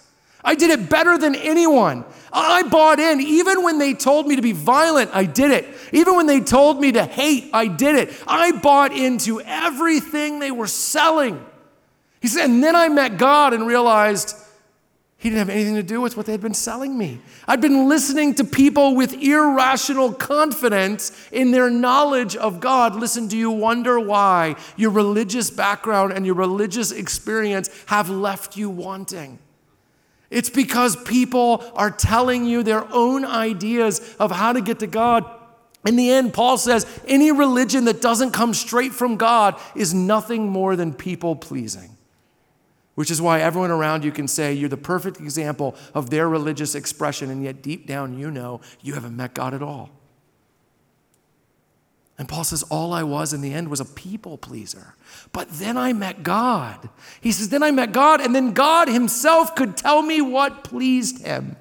I 0.44 0.54
did 0.54 0.70
it 0.70 0.88
better 0.88 1.16
than 1.18 1.34
anyone. 1.34 2.04
I 2.32 2.62
bought 2.64 2.98
in. 2.98 3.20
Even 3.20 3.62
when 3.62 3.78
they 3.78 3.94
told 3.94 4.26
me 4.26 4.36
to 4.36 4.42
be 4.42 4.52
violent, 4.52 5.10
I 5.14 5.24
did 5.24 5.50
it. 5.50 5.66
Even 5.92 6.16
when 6.16 6.26
they 6.26 6.40
told 6.40 6.80
me 6.80 6.92
to 6.92 7.04
hate, 7.04 7.50
I 7.52 7.68
did 7.68 7.94
it. 7.96 8.12
I 8.26 8.52
bought 8.52 8.92
into 8.92 9.40
everything 9.40 10.38
they 10.38 10.50
were 10.50 10.66
selling. 10.66 11.44
He 12.20 12.28
said, 12.28 12.46
and 12.46 12.62
then 12.62 12.74
I 12.74 12.88
met 12.88 13.18
God 13.18 13.52
and 13.52 13.66
realized 13.66 14.36
He 15.18 15.28
didn't 15.28 15.38
have 15.38 15.50
anything 15.50 15.76
to 15.76 15.84
do 15.84 16.00
with 16.00 16.16
what 16.16 16.26
they 16.26 16.32
had 16.32 16.40
been 16.40 16.54
selling 16.54 16.98
me. 16.98 17.20
I'd 17.46 17.60
been 17.60 17.88
listening 17.88 18.34
to 18.34 18.44
people 18.44 18.96
with 18.96 19.12
irrational 19.12 20.12
confidence 20.12 21.12
in 21.30 21.52
their 21.52 21.70
knowledge 21.70 22.34
of 22.34 22.58
God. 22.58 22.96
Listen, 22.96 23.28
do 23.28 23.36
you 23.36 23.52
wonder 23.52 24.00
why 24.00 24.56
your 24.76 24.90
religious 24.90 25.48
background 25.50 26.12
and 26.12 26.26
your 26.26 26.34
religious 26.34 26.90
experience 26.90 27.70
have 27.86 28.10
left 28.10 28.56
you 28.56 28.68
wanting? 28.68 29.38
It's 30.32 30.50
because 30.50 30.96
people 31.04 31.64
are 31.74 31.90
telling 31.90 32.44
you 32.44 32.62
their 32.62 32.84
own 32.92 33.24
ideas 33.24 34.16
of 34.18 34.30
how 34.30 34.52
to 34.52 34.60
get 34.60 34.80
to 34.80 34.86
God. 34.86 35.24
In 35.84 35.96
the 35.96 36.10
end, 36.10 36.32
Paul 36.32 36.58
says 36.58 36.86
any 37.06 37.30
religion 37.30 37.84
that 37.84 38.00
doesn't 38.00 38.30
come 38.32 38.54
straight 38.54 38.92
from 38.92 39.16
God 39.16 39.60
is 39.74 39.92
nothing 39.92 40.48
more 40.48 40.74
than 40.74 40.94
people 40.94 41.36
pleasing 41.36 41.96
which 42.94 43.10
is 43.10 43.22
why 43.22 43.40
everyone 43.40 43.70
around 43.70 44.04
you 44.04 44.12
can 44.12 44.28
say 44.28 44.52
you're 44.52 44.68
the 44.68 44.76
perfect 44.76 45.18
example 45.18 45.74
of 45.94 46.10
their 46.10 46.28
religious 46.28 46.74
expression, 46.74 47.30
and 47.30 47.42
yet 47.42 47.62
deep 47.62 47.86
down 47.86 48.18
you 48.18 48.30
know 48.30 48.60
you 48.80 48.94
haven't 48.94 49.16
met 49.16 49.34
God 49.34 49.54
at 49.54 49.62
all. 49.62 49.90
And 52.22 52.28
Paul 52.28 52.44
says, 52.44 52.62
All 52.70 52.92
I 52.92 53.02
was 53.02 53.32
in 53.32 53.40
the 53.40 53.52
end 53.52 53.68
was 53.68 53.80
a 53.80 53.84
people 53.84 54.38
pleaser. 54.38 54.94
But 55.32 55.50
then 55.50 55.76
I 55.76 55.92
met 55.92 56.22
God. 56.22 56.88
He 57.20 57.32
says, 57.32 57.48
Then 57.48 57.64
I 57.64 57.72
met 57.72 57.90
God, 57.90 58.20
and 58.20 58.32
then 58.32 58.52
God 58.52 58.86
Himself 58.86 59.56
could 59.56 59.76
tell 59.76 60.02
me 60.02 60.20
what 60.20 60.62
pleased 60.62 61.26
Him. 61.26 61.56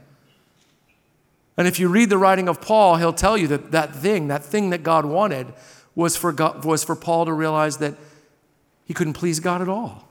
And 1.57 1.67
if 1.67 1.79
you 1.79 1.87
read 1.87 2.11
the 2.11 2.19
writing 2.19 2.47
of 2.47 2.61
Paul, 2.61 2.97
he'll 2.97 3.11
tell 3.11 3.39
you 3.39 3.47
that 3.47 3.71
that 3.71 3.95
thing, 3.95 4.27
that 4.27 4.43
thing 4.43 4.69
that 4.69 4.83
God 4.83 5.03
wanted, 5.03 5.47
was 5.95 6.15
for, 6.15 6.31
God, 6.31 6.63
was 6.63 6.83
for 6.83 6.95
Paul 6.95 7.25
to 7.25 7.33
realize 7.33 7.77
that 7.77 7.95
he 8.85 8.93
couldn't 8.93 9.13
please 9.13 9.39
God 9.39 9.63
at 9.63 9.67
all. 9.67 10.10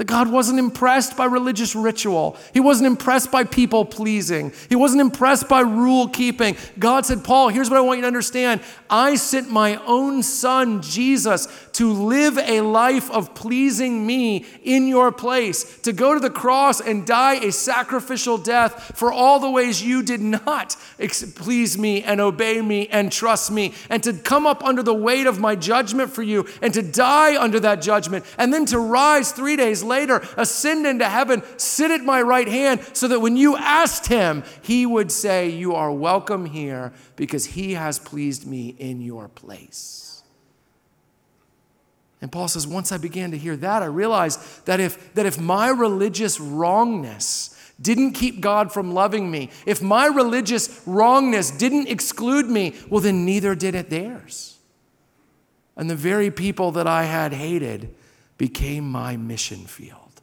That 0.00 0.06
God 0.06 0.32
wasn't 0.32 0.58
impressed 0.58 1.14
by 1.14 1.26
religious 1.26 1.76
ritual. 1.76 2.38
He 2.54 2.58
wasn't 2.60 2.86
impressed 2.86 3.30
by 3.30 3.44
people 3.44 3.84
pleasing. 3.84 4.50
He 4.70 4.74
wasn't 4.74 5.02
impressed 5.02 5.46
by 5.46 5.60
rule 5.60 6.08
keeping. 6.08 6.56
God 6.78 7.04
said, 7.04 7.22
Paul, 7.22 7.50
here's 7.50 7.68
what 7.68 7.76
I 7.76 7.82
want 7.82 7.98
you 7.98 8.04
to 8.04 8.06
understand. 8.06 8.62
I 8.88 9.16
sent 9.16 9.50
my 9.50 9.76
own 9.84 10.22
son, 10.22 10.80
Jesus, 10.80 11.48
to 11.80 11.90
live 11.90 12.36
a 12.36 12.60
life 12.60 13.10
of 13.10 13.34
pleasing 13.34 14.06
me 14.06 14.44
in 14.62 14.86
your 14.86 15.10
place, 15.10 15.78
to 15.78 15.94
go 15.94 16.12
to 16.12 16.20
the 16.20 16.28
cross 16.28 16.78
and 16.78 17.06
die 17.06 17.36
a 17.36 17.50
sacrificial 17.50 18.36
death 18.36 18.92
for 18.94 19.10
all 19.10 19.40
the 19.40 19.50
ways 19.50 19.82
you 19.82 20.02
did 20.02 20.20
not 20.20 20.76
please 21.36 21.78
me 21.78 22.02
and 22.02 22.20
obey 22.20 22.60
me 22.60 22.86
and 22.88 23.10
trust 23.10 23.50
me, 23.50 23.72
and 23.88 24.02
to 24.02 24.12
come 24.12 24.46
up 24.46 24.62
under 24.62 24.82
the 24.82 24.92
weight 24.92 25.26
of 25.26 25.40
my 25.40 25.56
judgment 25.56 26.10
for 26.10 26.22
you 26.22 26.46
and 26.60 26.74
to 26.74 26.82
die 26.82 27.42
under 27.42 27.58
that 27.58 27.80
judgment, 27.80 28.26
and 28.36 28.52
then 28.52 28.66
to 28.66 28.78
rise 28.78 29.32
three 29.32 29.56
days 29.56 29.82
later, 29.82 30.22
ascend 30.36 30.86
into 30.86 31.08
heaven, 31.08 31.42
sit 31.56 31.90
at 31.90 32.02
my 32.02 32.20
right 32.20 32.48
hand, 32.48 32.86
so 32.92 33.08
that 33.08 33.20
when 33.20 33.38
you 33.38 33.56
asked 33.56 34.06
him, 34.06 34.44
he 34.60 34.84
would 34.84 35.10
say, 35.10 35.48
You 35.48 35.74
are 35.74 35.90
welcome 35.90 36.44
here 36.44 36.92
because 37.16 37.46
he 37.46 37.72
has 37.72 37.98
pleased 37.98 38.46
me 38.46 38.76
in 38.78 39.00
your 39.00 39.28
place. 39.28 40.09
And 42.22 42.30
Paul 42.30 42.48
says, 42.48 42.66
once 42.66 42.92
I 42.92 42.98
began 42.98 43.30
to 43.30 43.38
hear 43.38 43.56
that, 43.56 43.82
I 43.82 43.86
realized 43.86 44.66
that 44.66 44.78
if, 44.78 45.14
that 45.14 45.26
if 45.26 45.40
my 45.40 45.68
religious 45.68 46.38
wrongness 46.38 47.56
didn't 47.80 48.12
keep 48.12 48.40
God 48.40 48.72
from 48.72 48.92
loving 48.92 49.30
me, 49.30 49.50
if 49.64 49.80
my 49.80 50.06
religious 50.06 50.82
wrongness 50.86 51.50
didn't 51.50 51.88
exclude 51.88 52.46
me, 52.46 52.74
well, 52.90 53.00
then 53.00 53.24
neither 53.24 53.54
did 53.54 53.74
it 53.74 53.88
theirs. 53.88 54.58
And 55.76 55.88
the 55.88 55.96
very 55.96 56.30
people 56.30 56.72
that 56.72 56.86
I 56.86 57.04
had 57.04 57.32
hated 57.32 57.94
became 58.36 58.90
my 58.90 59.16
mission 59.16 59.64
field. 59.64 60.20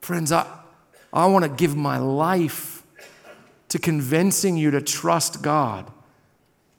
Friends, 0.00 0.32
I, 0.32 0.46
I 1.12 1.26
want 1.26 1.44
to 1.44 1.48
give 1.48 1.76
my 1.76 1.98
life 1.98 2.82
to 3.68 3.78
convincing 3.78 4.56
you 4.56 4.70
to 4.72 4.80
trust 4.80 5.42
God. 5.42 5.90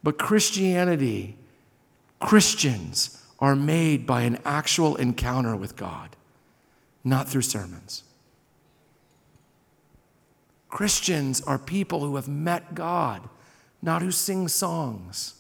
But 0.03 0.17
Christianity, 0.17 1.37
Christians 2.19 3.23
are 3.39 3.55
made 3.55 4.05
by 4.07 4.21
an 4.21 4.39
actual 4.43 4.95
encounter 4.95 5.55
with 5.55 5.75
God, 5.75 6.15
not 7.03 7.29
through 7.29 7.43
sermons. 7.43 8.03
Christians 10.69 11.41
are 11.41 11.57
people 11.57 12.01
who 12.01 12.15
have 12.15 12.27
met 12.27 12.75
God, 12.75 13.29
not 13.81 14.01
who 14.01 14.11
sing 14.11 14.47
songs 14.47 15.37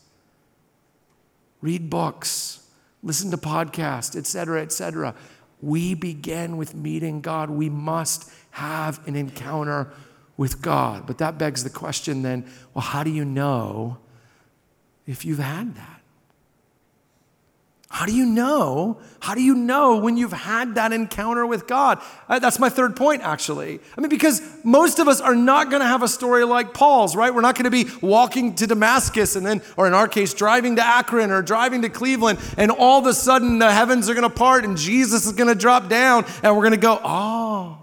read 1.61 1.89
books, 1.89 2.67
listen 3.03 3.31
to 3.31 3.37
podcasts, 3.37 4.15
etc., 4.15 4.61
etc. 4.61 5.15
We 5.61 5.93
begin 5.93 6.57
with 6.57 6.75
meeting 6.75 7.21
God. 7.21 7.49
We 7.49 7.69
must 7.69 8.31
have 8.51 9.05
an 9.07 9.15
encounter 9.15 9.91
with 10.35 10.61
God. 10.61 11.07
But 11.07 11.17
that 11.17 11.37
begs 11.37 11.63
the 11.63 11.69
question 11.69 12.21
then 12.21 12.45
well, 12.73 12.83
how 12.83 13.03
do 13.03 13.09
you 13.09 13.25
know 13.25 13.97
if 15.05 15.25
you've 15.25 15.39
had 15.39 15.75
that? 15.75 15.96
How 17.89 18.05
do 18.05 18.13
you 18.13 18.25
know? 18.25 18.99
How 19.21 19.33
do 19.33 19.41
you 19.41 19.55
know 19.55 19.97
when 19.97 20.17
you've 20.17 20.33
had 20.33 20.75
that 20.75 20.91
encounter 20.91 21.45
with 21.45 21.67
God? 21.67 22.01
Uh, 22.27 22.37
that's 22.37 22.59
my 22.59 22.67
third 22.67 22.97
point, 22.97 23.21
actually. 23.21 23.79
I 23.97 24.01
mean, 24.01 24.09
because 24.09 24.41
most 24.65 24.99
of 24.99 25.07
us 25.07 25.21
are 25.21 25.35
not 25.35 25.69
going 25.69 25.81
to 25.81 25.87
have 25.87 26.03
a 26.03 26.07
story 26.09 26.43
like 26.43 26.73
Paul's, 26.73 27.15
right? 27.15 27.33
We're 27.33 27.41
not 27.41 27.55
going 27.55 27.63
to 27.63 27.71
be 27.71 27.89
walking 28.01 28.55
to 28.55 28.67
Damascus 28.67 29.37
and 29.37 29.45
then, 29.45 29.61
or 29.77 29.87
in 29.87 29.93
our 29.93 30.09
case, 30.09 30.33
driving 30.33 30.75
to 30.75 30.85
Akron 30.85 31.31
or 31.31 31.41
driving 31.41 31.81
to 31.83 31.89
Cleveland, 31.89 32.39
and 32.57 32.71
all 32.71 32.99
of 32.99 33.05
a 33.05 33.13
sudden 33.13 33.57
the 33.57 33.71
heavens 33.71 34.09
are 34.09 34.13
going 34.13 34.29
to 34.29 34.35
part 34.35 34.65
and 34.65 34.77
Jesus 34.77 35.25
is 35.25 35.31
going 35.31 35.49
to 35.49 35.55
drop 35.55 35.87
down, 35.87 36.25
and 36.43 36.55
we're 36.55 36.63
going 36.63 36.71
to 36.71 36.77
go, 36.77 36.99
oh, 37.01 37.77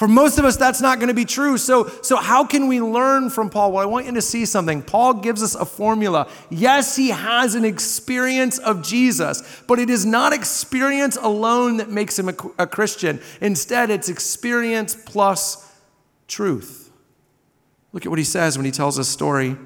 for 0.00 0.08
most 0.08 0.38
of 0.38 0.46
us, 0.46 0.56
that's 0.56 0.80
not 0.80 0.98
going 0.98 1.08
to 1.08 1.14
be 1.14 1.26
true. 1.26 1.58
So, 1.58 1.86
so, 2.00 2.16
how 2.16 2.42
can 2.46 2.68
we 2.68 2.80
learn 2.80 3.28
from 3.28 3.50
Paul? 3.50 3.72
Well, 3.72 3.82
I 3.82 3.84
want 3.84 4.06
you 4.06 4.12
to 4.12 4.22
see 4.22 4.46
something. 4.46 4.80
Paul 4.80 5.12
gives 5.12 5.42
us 5.42 5.54
a 5.54 5.66
formula. 5.66 6.26
Yes, 6.48 6.96
he 6.96 7.10
has 7.10 7.54
an 7.54 7.66
experience 7.66 8.56
of 8.56 8.82
Jesus, 8.82 9.62
but 9.66 9.78
it 9.78 9.90
is 9.90 10.06
not 10.06 10.32
experience 10.32 11.16
alone 11.16 11.76
that 11.76 11.90
makes 11.90 12.18
him 12.18 12.30
a, 12.30 12.34
a 12.58 12.66
Christian. 12.66 13.20
Instead, 13.42 13.90
it's 13.90 14.08
experience 14.08 14.94
plus 14.94 15.70
truth. 16.28 16.90
Look 17.92 18.06
at 18.06 18.08
what 18.08 18.18
he 18.18 18.24
says 18.24 18.56
when 18.56 18.64
he 18.64 18.72
tells 18.72 18.98
us 18.98 19.06
story. 19.06 19.58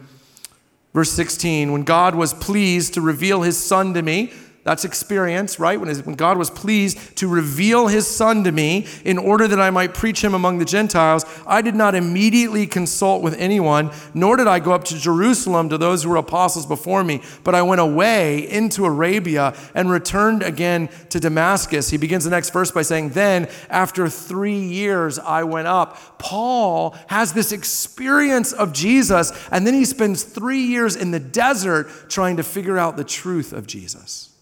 Verse 0.93 1.13
16 1.13 1.71
When 1.71 1.85
God 1.85 2.17
was 2.17 2.35
pleased 2.35 2.95
to 2.95 3.01
reveal 3.01 3.43
his 3.43 3.57
son 3.57 3.95
to 3.95 4.03
me, 4.03 4.33
that's 4.65 4.87
experience, 4.87 5.61
right? 5.61 5.79
When, 5.79 5.95
when 5.95 6.15
God 6.17 6.39
was 6.39 6.49
pleased 6.49 7.17
to 7.17 7.29
reveal 7.29 7.89
his 7.89 8.07
son 8.07 8.45
to 8.45 8.53
me 8.53 8.87
in 9.05 9.19
order 9.19 9.47
that 9.47 9.61
I 9.61 9.69
might 9.69 9.93
preach 9.93 10.25
him 10.25 10.33
among 10.33 10.57
the 10.57 10.65
Gentiles, 10.65 11.27
I 11.47 11.61
did 11.61 11.75
not 11.75 11.95
immediately 11.95 12.67
consult 12.67 13.23
with 13.23 13.35
anyone, 13.39 13.91
nor 14.15 14.39
did 14.39 14.47
I 14.47 14.61
go 14.61 14.73
up 14.73 14.85
to 14.85 14.99
Jerusalem 14.99 15.69
to 15.69 15.77
those 15.77 16.03
who 16.03 16.09
were 16.09 16.17
apostles 16.17 16.65
before 16.65 17.05
me, 17.05 17.21
but 17.45 17.55
I 17.55 17.61
went 17.61 17.83
away 17.83 18.51
into 18.51 18.87
Arabia 18.87 19.55
and 19.75 19.91
returned 19.91 20.43
again 20.43 20.89
to 21.11 21.21
Damascus. 21.21 21.91
He 21.91 21.99
begins 21.99 22.25
the 22.25 22.31
next 22.31 22.49
verse 22.49 22.71
by 22.71 22.83
saying, 22.83 23.11
Then, 23.11 23.51
after 23.69 24.09
three 24.09 24.59
years, 24.59 25.19
I 25.19 25.45
went 25.45 25.69
up. 25.69 26.19
Paul 26.19 26.97
has 27.09 27.35
this 27.35 27.53
experience 27.53 28.55
of 28.55 28.73
Jesus, 28.73 29.31
and 29.51 29.67
then 29.67 29.75
he 29.75 29.85
spends 29.85 30.23
three 30.23 30.63
years 30.63 30.97
in 30.97 31.11
the 31.11 31.21
desert 31.21 32.09
trying 32.09 32.39
to 32.39 32.43
figure 32.43 32.79
out 32.79 32.97
the 32.97 33.05
truth 33.05 33.53
of 33.53 33.67
Jesus. 33.67 34.34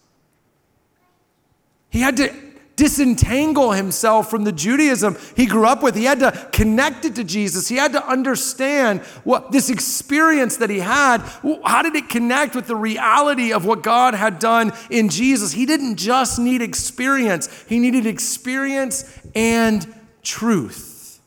He 1.93 2.01
had 2.01 2.17
to 2.17 2.33
disentangle 2.75 3.71
himself 3.71 4.31
from 4.31 4.45
the 4.45 4.51
Judaism 4.51 5.15
he 5.35 5.45
grew 5.45 5.67
up 5.67 5.83
with. 5.83 5.93
He 5.93 6.05
had 6.05 6.19
to 6.21 6.49
connect 6.51 7.05
it 7.05 7.13
to 7.15 7.23
Jesus. 7.23 7.67
He 7.67 7.75
had 7.75 7.91
to 7.91 8.03
understand 8.03 9.01
what 9.23 9.51
this 9.51 9.69
experience 9.69 10.57
that 10.57 10.71
he 10.71 10.79
had, 10.79 11.19
how 11.63 11.83
did 11.83 11.95
it 11.95 12.09
connect 12.09 12.55
with 12.55 12.65
the 12.65 12.75
reality 12.75 13.53
of 13.53 13.63
what 13.63 13.83
God 13.83 14.15
had 14.15 14.39
done 14.39 14.73
in 14.89 15.09
Jesus? 15.09 15.51
He 15.51 15.67
didn't 15.67 15.97
just 15.97 16.39
need 16.39 16.63
experience, 16.63 17.63
he 17.69 17.77
needed 17.77 18.07
experience 18.07 19.21
and 19.35 19.93
truth. 20.23 21.21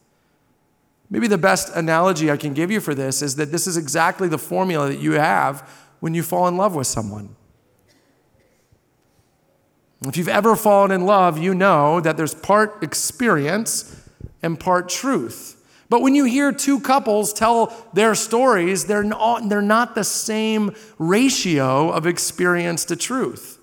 Maybe 1.08 1.28
the 1.28 1.38
best 1.38 1.72
analogy 1.76 2.28
I 2.28 2.36
can 2.36 2.54
give 2.54 2.72
you 2.72 2.80
for 2.80 2.92
this 2.92 3.22
is 3.22 3.36
that 3.36 3.52
this 3.52 3.68
is 3.68 3.76
exactly 3.76 4.26
the 4.26 4.38
formula 4.38 4.88
that 4.88 4.98
you 4.98 5.12
have 5.12 5.60
when 6.00 6.12
you 6.12 6.24
fall 6.24 6.48
in 6.48 6.56
love 6.56 6.74
with 6.74 6.88
someone. 6.88 7.36
If 10.08 10.16
you've 10.16 10.28
ever 10.28 10.54
fallen 10.54 10.90
in 10.90 11.04
love, 11.04 11.38
you 11.38 11.54
know 11.54 12.00
that 12.00 12.16
there's 12.16 12.34
part 12.34 12.82
experience 12.82 14.08
and 14.42 14.58
part 14.58 14.88
truth. 14.88 15.54
But 15.88 16.02
when 16.02 16.14
you 16.14 16.24
hear 16.24 16.52
two 16.52 16.80
couples 16.80 17.32
tell 17.32 17.72
their 17.92 18.14
stories, 18.14 18.86
they're 18.86 19.04
not, 19.04 19.48
they're 19.48 19.62
not 19.62 19.94
the 19.94 20.04
same 20.04 20.74
ratio 20.98 21.90
of 21.90 22.06
experience 22.06 22.84
to 22.86 22.96
truth. 22.96 23.58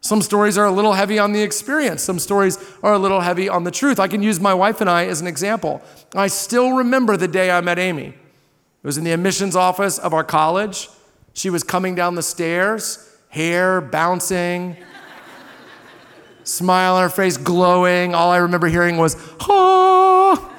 Some 0.00 0.20
stories 0.20 0.58
are 0.58 0.66
a 0.66 0.70
little 0.70 0.92
heavy 0.92 1.18
on 1.18 1.32
the 1.32 1.42
experience, 1.42 2.02
some 2.02 2.18
stories 2.18 2.58
are 2.82 2.92
a 2.92 2.98
little 2.98 3.20
heavy 3.20 3.48
on 3.48 3.64
the 3.64 3.70
truth. 3.70 3.98
I 3.98 4.06
can 4.06 4.22
use 4.22 4.38
my 4.38 4.52
wife 4.52 4.80
and 4.80 4.90
I 4.90 5.06
as 5.06 5.20
an 5.20 5.26
example. 5.26 5.82
I 6.14 6.26
still 6.26 6.72
remember 6.72 7.16
the 7.16 7.28
day 7.28 7.50
I 7.50 7.60
met 7.60 7.78
Amy. 7.78 8.08
It 8.08 8.86
was 8.86 8.98
in 8.98 9.04
the 9.04 9.12
admissions 9.12 9.56
office 9.56 9.98
of 9.98 10.12
our 10.12 10.24
college. 10.24 10.90
She 11.32 11.48
was 11.48 11.64
coming 11.64 11.94
down 11.94 12.16
the 12.16 12.22
stairs, 12.22 13.16
hair 13.30 13.80
bouncing 13.80 14.76
smile 16.44 16.96
on 16.96 17.02
her 17.02 17.08
face, 17.08 17.36
glowing. 17.36 18.14
All 18.14 18.30
I 18.30 18.38
remember 18.38 18.68
hearing 18.68 18.96
was, 18.96 19.16
ah. 19.40 20.50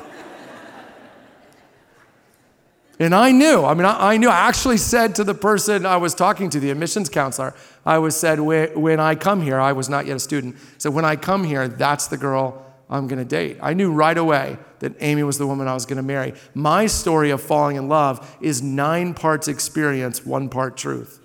And 2.97 3.13
I 3.13 3.31
knew, 3.31 3.65
I 3.65 3.73
mean, 3.73 3.85
I, 3.85 4.15
knew, 4.15 4.29
I 4.29 4.47
actually 4.47 4.77
said 4.77 5.15
to 5.15 5.25
the 5.25 5.33
person 5.33 5.85
I 5.85 5.97
was 5.97 6.15
talking 6.15 6.49
to, 6.51 6.61
the 6.61 6.71
admissions 6.71 7.09
counselor, 7.09 7.53
I 7.85 7.97
was 7.97 8.15
said, 8.15 8.39
when 8.39 8.99
I 9.01 9.15
come 9.15 9.41
here, 9.41 9.59
I 9.59 9.73
was 9.73 9.89
not 9.89 10.05
yet 10.05 10.15
a 10.15 10.19
student, 10.19 10.55
so 10.77 10.89
when 10.89 11.03
I 11.03 11.17
come 11.17 11.43
here, 11.43 11.67
that's 11.67 12.07
the 12.07 12.15
girl 12.15 12.65
I'm 12.89 13.07
gonna 13.07 13.25
date. 13.25 13.57
I 13.61 13.73
knew 13.73 13.91
right 13.91 14.17
away 14.17 14.57
that 14.79 14.93
Amy 15.01 15.23
was 15.23 15.37
the 15.37 15.47
woman 15.47 15.67
I 15.67 15.73
was 15.73 15.85
gonna 15.85 16.03
marry. 16.03 16.35
My 16.53 16.85
story 16.85 17.31
of 17.31 17.41
falling 17.41 17.75
in 17.75 17.89
love 17.89 18.37
is 18.39 18.61
nine 18.61 19.13
parts 19.13 19.47
experience, 19.49 20.25
one 20.25 20.47
part 20.47 20.77
truth. 20.77 21.19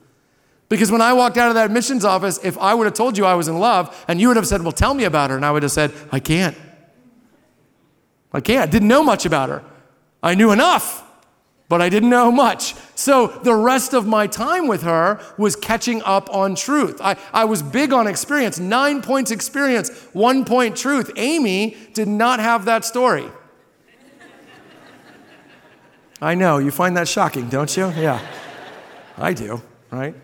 Because 0.71 0.91
when 0.91 1.03
I 1.03 1.13
walked 1.13 1.37
out 1.37 1.49
of 1.49 1.55
that 1.57 1.67
admissions 1.67 2.03
office, 2.07 2.41
if 2.43 2.57
I 2.57 2.73
would 2.73 2.87
have 2.87 2.95
told 2.95 3.19
you 3.19 3.27
I 3.27 3.35
was 3.35 3.49
in 3.49 3.59
love 3.59 4.03
and 4.09 4.19
you 4.19 4.29
would 4.29 4.39
have 4.39 4.47
said, 4.47 4.63
Well, 4.63 4.73
tell 4.73 4.95
me 4.95 5.05
about 5.05 5.29
her, 5.29 5.37
and 5.37 5.45
I 5.45 5.51
would 5.51 5.63
have 5.63 5.73
said, 5.73 5.93
I 6.11 6.19
can't. 6.21 6.57
I 8.33 8.41
can't. 8.41 8.63
I 8.63 8.73
didn't 8.73 8.89
know 8.89 9.03
much 9.03 9.27
about 9.27 9.51
her. 9.51 9.63
I 10.23 10.35
knew 10.35 10.51
enough 10.51 11.05
but 11.71 11.81
I 11.81 11.89
didn't 11.89 12.11
know 12.11 12.33
much. 12.33 12.75
So 12.97 13.29
the 13.29 13.55
rest 13.55 13.95
of 13.95 14.05
my 14.05 14.27
time 14.27 14.67
with 14.67 14.83
her 14.83 15.21
was 15.39 15.55
catching 15.55 16.03
up 16.03 16.29
on 16.35 16.57
truth. 16.57 17.01
I, 17.01 17.17
I 17.33 17.45
was 17.45 17.63
big 17.63 17.93
on 17.93 18.09
experience, 18.09 18.59
nine 18.59 19.01
points 19.01 19.31
experience, 19.31 19.89
one 20.13 20.45
point 20.45 20.77
truth. 20.77 21.13
Amy 21.15 21.77
did 21.95 22.09
not 22.09 22.41
have 22.41 22.65
that 22.65 22.85
story. 22.85 23.29
I 26.21 26.35
know, 26.35 26.59
you 26.59 26.73
find 26.73 26.97
that 26.97 27.07
shocking, 27.07 27.49
don't 27.49 27.75
you? 27.77 27.89
Yeah, 27.91 28.21
I 29.17 29.33
do, 29.33 29.63
right? 29.93 30.17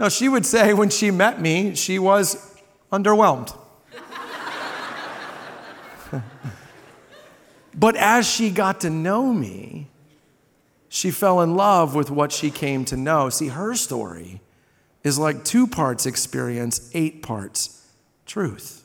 No, 0.00 0.08
she 0.08 0.30
would 0.30 0.46
say 0.46 0.72
when 0.72 0.88
she 0.88 1.10
met 1.10 1.42
me, 1.42 1.74
she 1.74 1.98
was 1.98 2.58
underwhelmed. 2.90 3.54
but 7.74 7.96
as 7.96 8.26
she 8.26 8.48
got 8.48 8.80
to 8.80 8.88
know 8.88 9.30
me, 9.30 9.88
she 10.88 11.10
fell 11.10 11.42
in 11.42 11.54
love 11.54 11.94
with 11.94 12.10
what 12.10 12.32
she 12.32 12.50
came 12.50 12.86
to 12.86 12.96
know. 12.96 13.28
See, 13.28 13.48
her 13.48 13.74
story 13.74 14.40
is 15.04 15.18
like 15.18 15.44
two 15.44 15.66
parts 15.66 16.06
experience, 16.06 16.90
eight 16.94 17.22
parts 17.22 17.86
truth. 18.24 18.82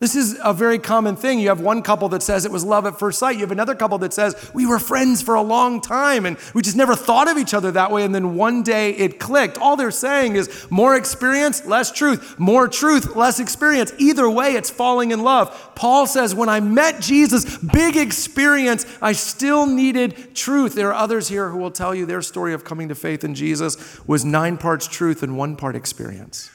This 0.00 0.16
is 0.16 0.38
a 0.42 0.54
very 0.54 0.78
common 0.78 1.14
thing. 1.14 1.40
You 1.40 1.48
have 1.48 1.60
one 1.60 1.82
couple 1.82 2.08
that 2.08 2.22
says 2.22 2.46
it 2.46 2.50
was 2.50 2.64
love 2.64 2.86
at 2.86 2.98
first 2.98 3.18
sight. 3.18 3.36
You 3.36 3.42
have 3.42 3.50
another 3.50 3.74
couple 3.74 3.98
that 3.98 4.14
says 4.14 4.50
we 4.54 4.64
were 4.64 4.78
friends 4.78 5.20
for 5.20 5.34
a 5.34 5.42
long 5.42 5.82
time 5.82 6.24
and 6.24 6.38
we 6.54 6.62
just 6.62 6.74
never 6.74 6.94
thought 6.96 7.30
of 7.30 7.36
each 7.36 7.52
other 7.52 7.70
that 7.72 7.90
way. 7.90 8.02
And 8.02 8.14
then 8.14 8.34
one 8.34 8.62
day 8.62 8.92
it 8.92 9.20
clicked. 9.20 9.58
All 9.58 9.76
they're 9.76 9.90
saying 9.90 10.36
is 10.36 10.66
more 10.70 10.96
experience, 10.96 11.66
less 11.66 11.92
truth. 11.92 12.40
More 12.40 12.66
truth, 12.66 13.14
less 13.14 13.40
experience. 13.40 13.92
Either 13.98 14.28
way, 14.30 14.54
it's 14.54 14.70
falling 14.70 15.10
in 15.10 15.22
love. 15.22 15.74
Paul 15.74 16.06
says, 16.06 16.34
when 16.34 16.48
I 16.48 16.60
met 16.60 17.02
Jesus, 17.02 17.58
big 17.58 17.98
experience, 17.98 18.86
I 19.02 19.12
still 19.12 19.66
needed 19.66 20.34
truth. 20.34 20.74
There 20.74 20.88
are 20.88 20.94
others 20.94 21.28
here 21.28 21.50
who 21.50 21.58
will 21.58 21.70
tell 21.70 21.94
you 21.94 22.06
their 22.06 22.22
story 22.22 22.54
of 22.54 22.64
coming 22.64 22.88
to 22.88 22.94
faith 22.94 23.22
in 23.22 23.34
Jesus 23.34 24.00
was 24.06 24.24
nine 24.24 24.56
parts 24.56 24.88
truth 24.88 25.22
and 25.22 25.36
one 25.36 25.56
part 25.56 25.76
experience. 25.76 26.50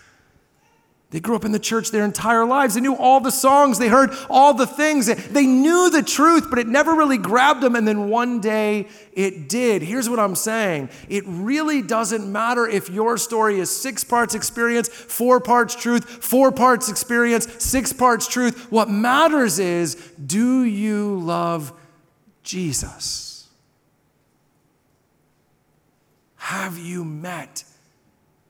They 1.16 1.22
grew 1.22 1.38
up 1.38 1.46
in 1.46 1.54
the 1.54 1.60
church 1.60 1.92
their 1.92 2.04
entire 2.04 2.44
lives. 2.44 2.76
They 2.76 2.82
knew 2.82 2.94
all 2.94 3.22
the 3.22 3.32
songs, 3.32 3.80
they 3.80 3.88
heard 3.88 4.10
all 4.30 4.54
the 4.54 4.68
things. 4.68 5.06
They 5.06 5.46
knew 5.46 5.90
the 5.90 6.04
truth, 6.04 6.50
but 6.50 6.60
it 6.60 6.68
never 6.68 6.94
really 6.94 7.18
grabbed 7.18 7.62
them. 7.62 7.78
And 7.78 7.88
then 7.88 8.10
one 8.10 8.42
day 8.42 8.90
it 9.14 9.48
did. 9.48 9.82
Here's 9.82 10.10
what 10.10 10.20
I'm 10.20 10.36
saying 10.36 10.90
it 11.08 11.24
really 11.26 11.82
doesn't 11.82 12.30
matter 12.30 12.68
if 12.68 12.90
your 12.90 13.18
story 13.18 13.62
is 13.62 13.74
six 13.74 14.04
parts 14.04 14.36
experience, 14.36 14.90
four 14.90 15.40
parts 15.40 15.74
truth, 15.74 16.04
four 16.04 16.52
parts 16.52 16.90
experience, 16.90 17.48
six 17.64 17.94
parts 17.94 18.28
truth. 18.28 18.70
What 18.70 18.90
matters 18.90 19.58
is 19.58 19.96
do 20.26 20.66
you 20.66 21.18
love 21.20 21.72
Jesus? 22.44 23.48
Have 26.36 26.78
you 26.78 27.06
met 27.06 27.64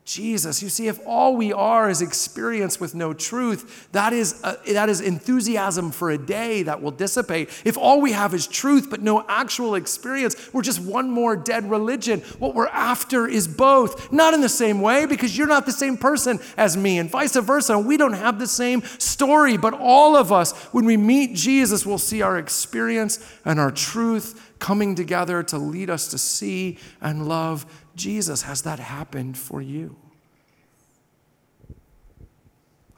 Jesus. 0.05 0.61
You 0.61 0.69
see, 0.69 0.87
if 0.87 0.99
all 1.07 1.35
we 1.35 1.51
are 1.51 1.89
is 1.89 2.03
experience 2.03 2.79
with 2.79 2.93
no 2.93 3.11
truth, 3.11 3.89
that 3.91 4.13
is, 4.13 4.39
uh, 4.43 4.55
that 4.67 4.87
is 4.87 5.01
enthusiasm 5.01 5.91
for 5.91 6.11
a 6.11 6.17
day 6.17 6.61
that 6.61 6.79
will 6.79 6.91
dissipate. 6.91 7.49
If 7.65 7.75
all 7.75 8.01
we 8.01 8.11
have 8.11 8.35
is 8.35 8.45
truth 8.45 8.87
but 8.91 9.01
no 9.01 9.25
actual 9.27 9.73
experience, 9.73 10.53
we're 10.53 10.61
just 10.61 10.79
one 10.79 11.09
more 11.09 11.35
dead 11.35 11.67
religion. 11.71 12.21
What 12.37 12.53
we're 12.53 12.67
after 12.67 13.27
is 13.27 13.47
both. 13.47 14.11
Not 14.11 14.35
in 14.35 14.41
the 14.41 14.49
same 14.49 14.79
way, 14.79 15.07
because 15.07 15.35
you're 15.35 15.47
not 15.47 15.65
the 15.65 15.71
same 15.71 15.97
person 15.97 16.39
as 16.55 16.77
me, 16.77 16.99
and 16.99 17.09
vice 17.09 17.35
versa. 17.35 17.79
We 17.79 17.97
don't 17.97 18.13
have 18.13 18.37
the 18.37 18.47
same 18.47 18.83
story, 18.99 19.57
but 19.57 19.73
all 19.73 20.15
of 20.15 20.31
us, 20.31 20.53
when 20.71 20.85
we 20.85 20.97
meet 20.97 21.35
Jesus, 21.35 21.83
will 21.83 21.97
see 21.97 22.21
our 22.21 22.37
experience 22.37 23.19
and 23.43 23.59
our 23.59 23.71
truth 23.71 24.53
coming 24.59 24.95
together 24.95 25.43
to 25.43 25.57
lead 25.57 25.89
us 25.89 26.07
to 26.09 26.17
see 26.17 26.77
and 27.01 27.27
love 27.27 27.65
Jesus, 27.95 28.43
has 28.43 28.61
that 28.63 28.79
happened 28.79 29.37
for 29.37 29.61
you? 29.61 29.95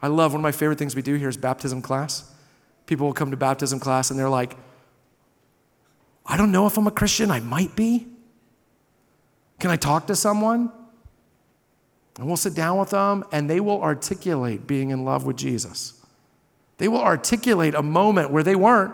I 0.02 0.08
love 0.08 0.34
one 0.34 0.42
of 0.42 0.44
my 0.44 0.52
favorite 0.52 0.78
things 0.78 0.96
we 0.96 1.02
do 1.02 1.16
here 1.16 1.30
is 1.30 1.38
baptism 1.38 1.82
class. 1.82 2.32
People 2.86 3.08
will 3.08 3.14
come 3.14 3.32
to 3.32 3.38
baptism 3.38 3.80
class 3.80 4.12
and 4.12 4.20
they're 4.20 4.30
like, 4.30 4.56
I 6.26 6.38
don't 6.38 6.52
know 6.52 6.68
if 6.68 6.78
I'm 6.78 6.88
a 6.88 6.92
Christian, 6.92 7.32
I 7.32 7.40
might 7.40 7.76
be. 7.76 8.08
Can 9.60 9.72
I 9.72 9.76
talk 9.76 10.08
to 10.08 10.16
someone? 10.16 10.72
And 12.18 12.28
we'll 12.28 12.38
sit 12.38 12.54
down 12.54 12.78
with 12.78 12.90
them 12.92 13.24
and 13.32 13.50
they 13.50 13.60
will 13.60 13.82
articulate 13.82 14.68
being 14.68 14.90
in 14.90 15.06
love 15.06 15.26
with 15.26 15.38
Jesus. 15.38 15.94
They 16.78 16.88
will 16.88 17.02
articulate 17.02 17.74
a 17.74 17.82
moment 17.82 18.32
where 18.32 18.44
they 18.44 18.56
weren't 18.56 18.94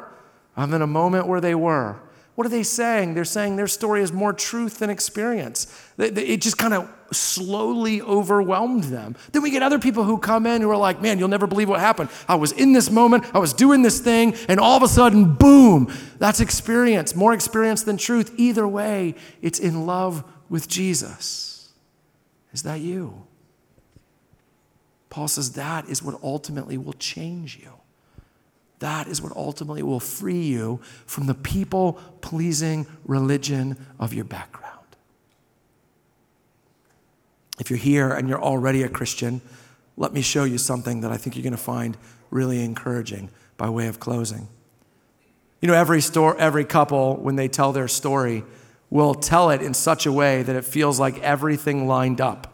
and 0.55 0.71
then 0.71 0.81
a 0.81 0.87
moment 0.87 1.27
where 1.27 1.41
they 1.41 1.55
were. 1.55 1.99
What 2.35 2.47
are 2.47 2.49
they 2.49 2.63
saying? 2.63 3.13
They're 3.13 3.25
saying 3.25 3.57
their 3.57 3.67
story 3.67 4.01
is 4.01 4.11
more 4.11 4.33
truth 4.33 4.79
than 4.79 4.89
experience. 4.89 5.67
It 5.99 6.41
just 6.41 6.57
kind 6.57 6.73
of 6.73 6.91
slowly 7.11 8.01
overwhelmed 8.01 8.85
them. 8.85 9.15
Then 9.31 9.43
we 9.43 9.51
get 9.51 9.61
other 9.61 9.77
people 9.77 10.03
who 10.03 10.17
come 10.17 10.47
in 10.47 10.63
who 10.63 10.69
are 10.71 10.77
like, 10.77 10.99
man, 10.99 11.19
you'll 11.19 11.27
never 11.27 11.45
believe 11.45 11.69
what 11.69 11.79
happened. 11.79 12.09
I 12.27 12.33
was 12.35 12.51
in 12.51 12.73
this 12.73 12.89
moment, 12.89 13.25
I 13.35 13.39
was 13.39 13.53
doing 13.53 13.83
this 13.83 13.99
thing, 13.99 14.35
and 14.47 14.59
all 14.59 14.75
of 14.75 14.81
a 14.81 14.87
sudden, 14.87 15.35
boom, 15.35 15.93
that's 16.17 16.39
experience, 16.39 17.15
more 17.15 17.33
experience 17.33 17.83
than 17.83 17.97
truth. 17.97 18.33
Either 18.37 18.67
way, 18.67 19.13
it's 19.43 19.59
in 19.59 19.85
love 19.85 20.23
with 20.49 20.67
Jesus. 20.67 21.71
Is 22.51 22.63
that 22.63 22.79
you? 22.79 23.27
Paul 25.11 25.27
says 25.27 25.51
that 25.51 25.87
is 25.87 26.01
what 26.01 26.19
ultimately 26.23 26.79
will 26.79 26.93
change 26.93 27.59
you. 27.59 27.73
That 28.83 29.07
is 29.07 29.21
what 29.21 29.31
ultimately 29.37 29.81
will 29.81 30.01
free 30.01 30.41
you 30.41 30.81
from 31.05 31.25
the 31.25 31.33
people 31.33 31.93
pleasing 32.19 32.85
religion 33.05 33.77
of 33.97 34.13
your 34.13 34.25
background. 34.25 34.77
If 37.61 37.69
you're 37.69 37.79
here 37.79 38.11
and 38.11 38.27
you're 38.27 38.43
already 38.43 38.83
a 38.83 38.89
Christian, 38.89 39.39
let 39.95 40.11
me 40.11 40.21
show 40.21 40.43
you 40.43 40.57
something 40.57 40.99
that 40.99 41.13
I 41.13 41.15
think 41.15 41.37
you're 41.37 41.43
going 41.43 41.51
to 41.51 41.57
find 41.57 41.95
really 42.29 42.61
encouraging 42.61 43.29
by 43.55 43.69
way 43.69 43.87
of 43.87 44.01
closing. 44.01 44.49
You 45.61 45.69
know, 45.69 45.75
every, 45.75 46.01
store, 46.01 46.37
every 46.37 46.65
couple, 46.65 47.15
when 47.15 47.37
they 47.37 47.47
tell 47.47 47.71
their 47.71 47.87
story, 47.87 48.43
will 48.89 49.13
tell 49.13 49.49
it 49.49 49.61
in 49.61 49.73
such 49.73 50.05
a 50.05 50.11
way 50.11 50.43
that 50.43 50.57
it 50.57 50.65
feels 50.65 50.99
like 50.99 51.17
everything 51.19 51.87
lined 51.87 52.19
up 52.19 52.53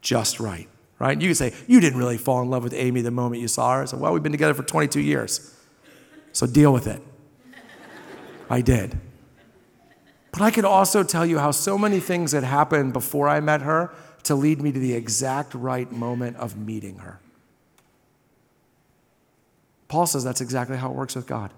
just 0.00 0.40
right, 0.40 0.66
right? 0.98 1.20
You 1.20 1.28
can 1.28 1.34
say, 1.34 1.52
You 1.66 1.78
didn't 1.78 1.98
really 1.98 2.16
fall 2.16 2.40
in 2.40 2.48
love 2.48 2.64
with 2.64 2.72
Amy 2.72 3.02
the 3.02 3.10
moment 3.10 3.42
you 3.42 3.48
saw 3.48 3.74
her. 3.74 3.86
Said, 3.86 4.00
Well, 4.00 4.14
we've 4.14 4.22
been 4.22 4.32
together 4.32 4.54
for 4.54 4.62
22 4.62 5.00
years. 5.00 5.54
So 6.32 6.46
deal 6.46 6.72
with 6.72 6.86
it. 6.86 7.02
I 8.50 8.60
did. 8.60 8.98
But 10.32 10.42
I 10.42 10.50
could 10.50 10.64
also 10.64 11.02
tell 11.02 11.26
you 11.26 11.38
how 11.38 11.50
so 11.50 11.76
many 11.76 12.00
things 12.00 12.32
had 12.32 12.44
happened 12.44 12.92
before 12.92 13.28
I 13.28 13.40
met 13.40 13.62
her 13.62 13.92
to 14.24 14.34
lead 14.34 14.60
me 14.60 14.72
to 14.72 14.78
the 14.78 14.94
exact 14.94 15.54
right 15.54 15.90
moment 15.90 16.36
of 16.36 16.56
meeting 16.56 16.98
her. 16.98 17.18
Paul 19.88 20.06
says 20.06 20.22
that's 20.22 20.40
exactly 20.40 20.76
how 20.76 20.90
it 20.90 20.94
works 20.94 21.16
with 21.16 21.26
God. 21.26 21.50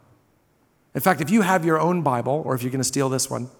In 0.94 1.00
fact, 1.00 1.20
if 1.20 1.30
you 1.30 1.42
have 1.42 1.64
your 1.64 1.80
own 1.80 2.02
Bible, 2.02 2.42
or 2.44 2.54
if 2.54 2.62
you're 2.62 2.70
going 2.70 2.80
to 2.80 2.84
steal 2.84 3.08
this 3.08 3.28
one, 3.28 3.50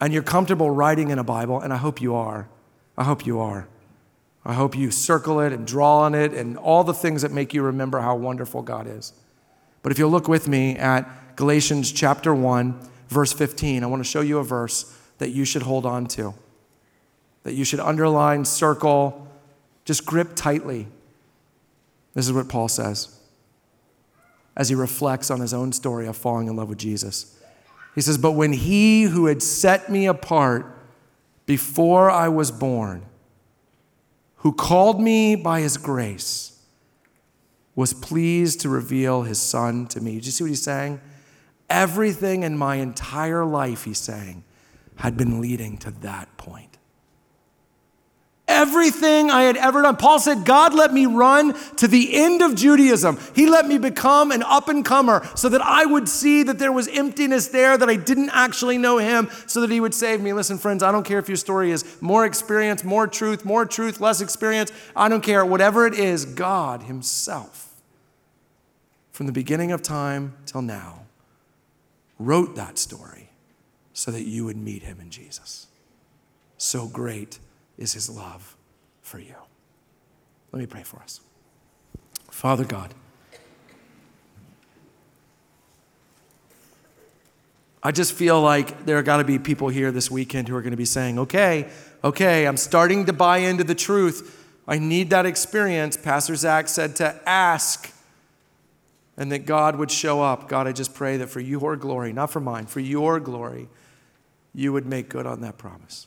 and 0.00 0.12
you're 0.12 0.22
comfortable 0.22 0.70
writing 0.70 1.10
in 1.10 1.18
a 1.18 1.24
Bible, 1.24 1.60
and 1.60 1.72
I 1.72 1.76
hope 1.76 2.00
you 2.00 2.14
are, 2.14 2.48
I 2.96 3.04
hope 3.04 3.24
you 3.24 3.40
are. 3.40 3.68
I 4.44 4.54
hope 4.54 4.76
you 4.76 4.90
circle 4.90 5.40
it 5.40 5.52
and 5.52 5.66
draw 5.66 6.00
on 6.00 6.14
it 6.14 6.32
and 6.32 6.58
all 6.58 6.82
the 6.82 6.94
things 6.94 7.22
that 7.22 7.30
make 7.30 7.54
you 7.54 7.62
remember 7.62 8.00
how 8.00 8.16
wonderful 8.16 8.62
God 8.62 8.88
is. 8.88 9.12
But 9.82 9.92
if 9.92 9.98
you'll 9.98 10.10
look 10.10 10.28
with 10.28 10.48
me 10.48 10.76
at 10.76 11.36
Galatians 11.36 11.92
chapter 11.92 12.34
1, 12.34 12.78
verse 13.08 13.32
15, 13.32 13.82
I 13.82 13.86
want 13.86 14.02
to 14.02 14.08
show 14.08 14.20
you 14.20 14.38
a 14.38 14.44
verse 14.44 14.96
that 15.18 15.30
you 15.30 15.44
should 15.44 15.62
hold 15.62 15.86
on 15.86 16.06
to, 16.06 16.34
that 17.42 17.54
you 17.54 17.64
should 17.64 17.80
underline, 17.80 18.44
circle, 18.44 19.28
just 19.84 20.06
grip 20.06 20.30
tightly. 20.34 20.86
This 22.14 22.26
is 22.26 22.32
what 22.32 22.48
Paul 22.48 22.68
says 22.68 23.18
as 24.56 24.68
he 24.68 24.74
reflects 24.74 25.30
on 25.30 25.40
his 25.40 25.54
own 25.54 25.72
story 25.72 26.06
of 26.06 26.16
falling 26.16 26.46
in 26.46 26.56
love 26.56 26.68
with 26.68 26.78
Jesus. 26.78 27.38
He 27.94 28.00
says, 28.00 28.18
But 28.18 28.32
when 28.32 28.52
he 28.52 29.04
who 29.04 29.26
had 29.26 29.42
set 29.42 29.90
me 29.90 30.06
apart 30.06 30.66
before 31.46 32.10
I 32.10 32.28
was 32.28 32.50
born, 32.50 33.02
who 34.36 34.52
called 34.52 35.00
me 35.00 35.36
by 35.36 35.60
his 35.60 35.76
grace, 35.76 36.51
was 37.74 37.94
pleased 37.94 38.60
to 38.60 38.68
reveal 38.68 39.22
his 39.22 39.40
son 39.40 39.86
to 39.88 40.00
me. 40.00 40.14
Did 40.16 40.26
you 40.26 40.32
see 40.32 40.44
what 40.44 40.50
he's 40.50 40.62
saying? 40.62 41.00
Everything 41.70 42.42
in 42.42 42.58
my 42.58 42.76
entire 42.76 43.44
life, 43.44 43.84
he's 43.84 43.98
saying, 43.98 44.44
had 44.96 45.16
been 45.16 45.40
leading 45.40 45.78
to 45.78 45.90
that 46.02 46.36
point. 46.36 46.72
Everything 48.48 49.30
I 49.30 49.44
had 49.44 49.56
ever 49.56 49.80
done. 49.82 49.96
Paul 49.96 50.18
said, 50.18 50.44
God 50.44 50.74
let 50.74 50.92
me 50.92 51.06
run 51.06 51.54
to 51.76 51.88
the 51.88 52.14
end 52.14 52.42
of 52.42 52.56
Judaism. 52.56 53.18
He 53.34 53.46
let 53.46 53.66
me 53.66 53.78
become 53.78 54.32
an 54.32 54.42
up 54.42 54.68
and 54.68 54.84
comer 54.84 55.26
so 55.36 55.48
that 55.48 55.62
I 55.62 55.86
would 55.86 56.08
see 56.08 56.42
that 56.42 56.58
there 56.58 56.72
was 56.72 56.88
emptiness 56.88 57.48
there, 57.48 57.78
that 57.78 57.88
I 57.88 57.96
didn't 57.96 58.30
actually 58.30 58.78
know 58.78 58.98
Him, 58.98 59.30
so 59.46 59.60
that 59.60 59.70
He 59.70 59.80
would 59.80 59.94
save 59.94 60.20
me. 60.20 60.32
Listen, 60.32 60.58
friends, 60.58 60.82
I 60.82 60.92
don't 60.92 61.04
care 61.04 61.18
if 61.18 61.28
your 61.28 61.36
story 61.36 61.70
is 61.70 61.84
more 62.02 62.26
experience, 62.26 62.82
more 62.84 63.06
truth, 63.06 63.44
more 63.44 63.64
truth, 63.64 64.00
less 64.00 64.20
experience. 64.20 64.72
I 64.94 65.08
don't 65.08 65.22
care. 65.22 65.46
Whatever 65.46 65.86
it 65.86 65.94
is, 65.94 66.24
God 66.24 66.82
Himself, 66.82 67.61
from 69.12 69.26
the 69.26 69.32
beginning 69.32 69.70
of 69.70 69.82
time 69.82 70.34
till 70.46 70.62
now, 70.62 71.02
wrote 72.18 72.56
that 72.56 72.78
story 72.78 73.30
so 73.92 74.10
that 74.10 74.22
you 74.22 74.44
would 74.44 74.56
meet 74.56 74.82
Him 74.82 74.98
in 75.00 75.10
Jesus. 75.10 75.68
So 76.62 76.86
great 76.86 77.38
is 77.76 77.92
his 77.92 78.08
love 78.08 78.56
for 79.02 79.18
you. 79.18 79.34
Let 80.52 80.60
me 80.60 80.66
pray 80.66 80.84
for 80.84 81.00
us. 81.00 81.20
Father 82.30 82.64
God, 82.64 82.94
I 87.82 87.90
just 87.90 88.12
feel 88.12 88.40
like 88.40 88.86
there 88.86 88.96
are 88.96 89.02
got 89.02 89.16
to 89.16 89.24
be 89.24 89.40
people 89.40 89.68
here 89.68 89.90
this 89.90 90.08
weekend 90.08 90.48
who 90.48 90.54
are 90.54 90.62
going 90.62 90.70
to 90.70 90.76
be 90.76 90.84
saying, 90.84 91.18
okay, 91.18 91.68
okay, 92.04 92.46
I'm 92.46 92.56
starting 92.56 93.06
to 93.06 93.12
buy 93.12 93.38
into 93.38 93.64
the 93.64 93.74
truth. 93.74 94.46
I 94.68 94.78
need 94.78 95.10
that 95.10 95.26
experience. 95.26 95.96
Pastor 95.96 96.36
Zach 96.36 96.68
said 96.68 96.94
to 96.96 97.20
ask 97.28 97.91
and 99.16 99.30
that 99.32 99.46
God 99.46 99.76
would 99.76 99.90
show 99.90 100.22
up. 100.22 100.48
God, 100.48 100.66
I 100.66 100.72
just 100.72 100.94
pray 100.94 101.16
that 101.18 101.28
for 101.28 101.40
your 101.40 101.76
glory, 101.76 102.12
not 102.12 102.30
for 102.30 102.40
mine, 102.40 102.66
for 102.66 102.80
your 102.80 103.20
glory, 103.20 103.68
you 104.54 104.72
would 104.72 104.86
make 104.86 105.08
good 105.08 105.26
on 105.26 105.40
that 105.40 105.58
promise 105.58 106.06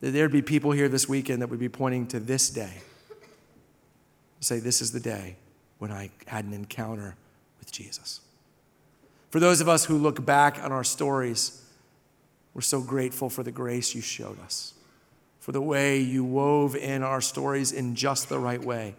that 0.00 0.10
there'd 0.10 0.32
be 0.32 0.42
people 0.42 0.70
here 0.70 0.88
this 0.88 1.08
weekend 1.08 1.42
that 1.42 1.48
would 1.48 1.58
be 1.58 1.68
pointing 1.68 2.06
to 2.08 2.20
this 2.20 2.50
day. 2.50 2.82
Say, 4.40 4.60
this 4.60 4.80
is 4.80 4.92
the 4.92 5.00
day 5.00 5.36
when 5.78 5.90
I 5.90 6.10
had 6.26 6.44
an 6.44 6.52
encounter 6.52 7.16
with 7.58 7.72
Jesus. 7.72 8.20
For 9.30 9.40
those 9.40 9.60
of 9.60 9.68
us 9.68 9.84
who 9.84 9.98
look 9.98 10.24
back 10.24 10.62
on 10.62 10.70
our 10.70 10.84
stories, 10.84 11.64
we're 12.54 12.60
so 12.60 12.80
grateful 12.80 13.28
for 13.28 13.42
the 13.42 13.50
grace 13.50 13.94
you 13.94 14.00
showed 14.00 14.40
us, 14.40 14.74
for 15.40 15.52
the 15.52 15.60
way 15.60 15.98
you 15.98 16.24
wove 16.24 16.76
in 16.76 17.02
our 17.02 17.20
stories 17.20 17.72
in 17.72 17.94
just 17.94 18.28
the 18.28 18.38
right 18.38 18.62
way, 18.62 18.94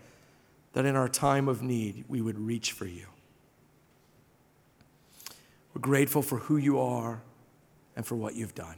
that 0.74 0.86
in 0.86 0.96
our 0.96 1.10
time 1.10 1.48
of 1.48 1.62
need, 1.62 2.06
we 2.08 2.22
would 2.22 2.40
reach 2.40 2.72
for 2.72 2.86
you. 2.86 3.06
We're 5.74 5.82
grateful 5.82 6.22
for 6.22 6.38
who 6.38 6.58
you 6.58 6.80
are 6.80 7.22
and 7.96 8.06
for 8.06 8.16
what 8.16 8.36
you've 8.36 8.56
done. 8.56 8.76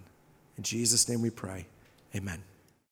In 0.57 0.63
Jesus' 0.63 1.07
name 1.07 1.21
we 1.21 1.29
pray. 1.29 1.67
Amen. 2.15 2.43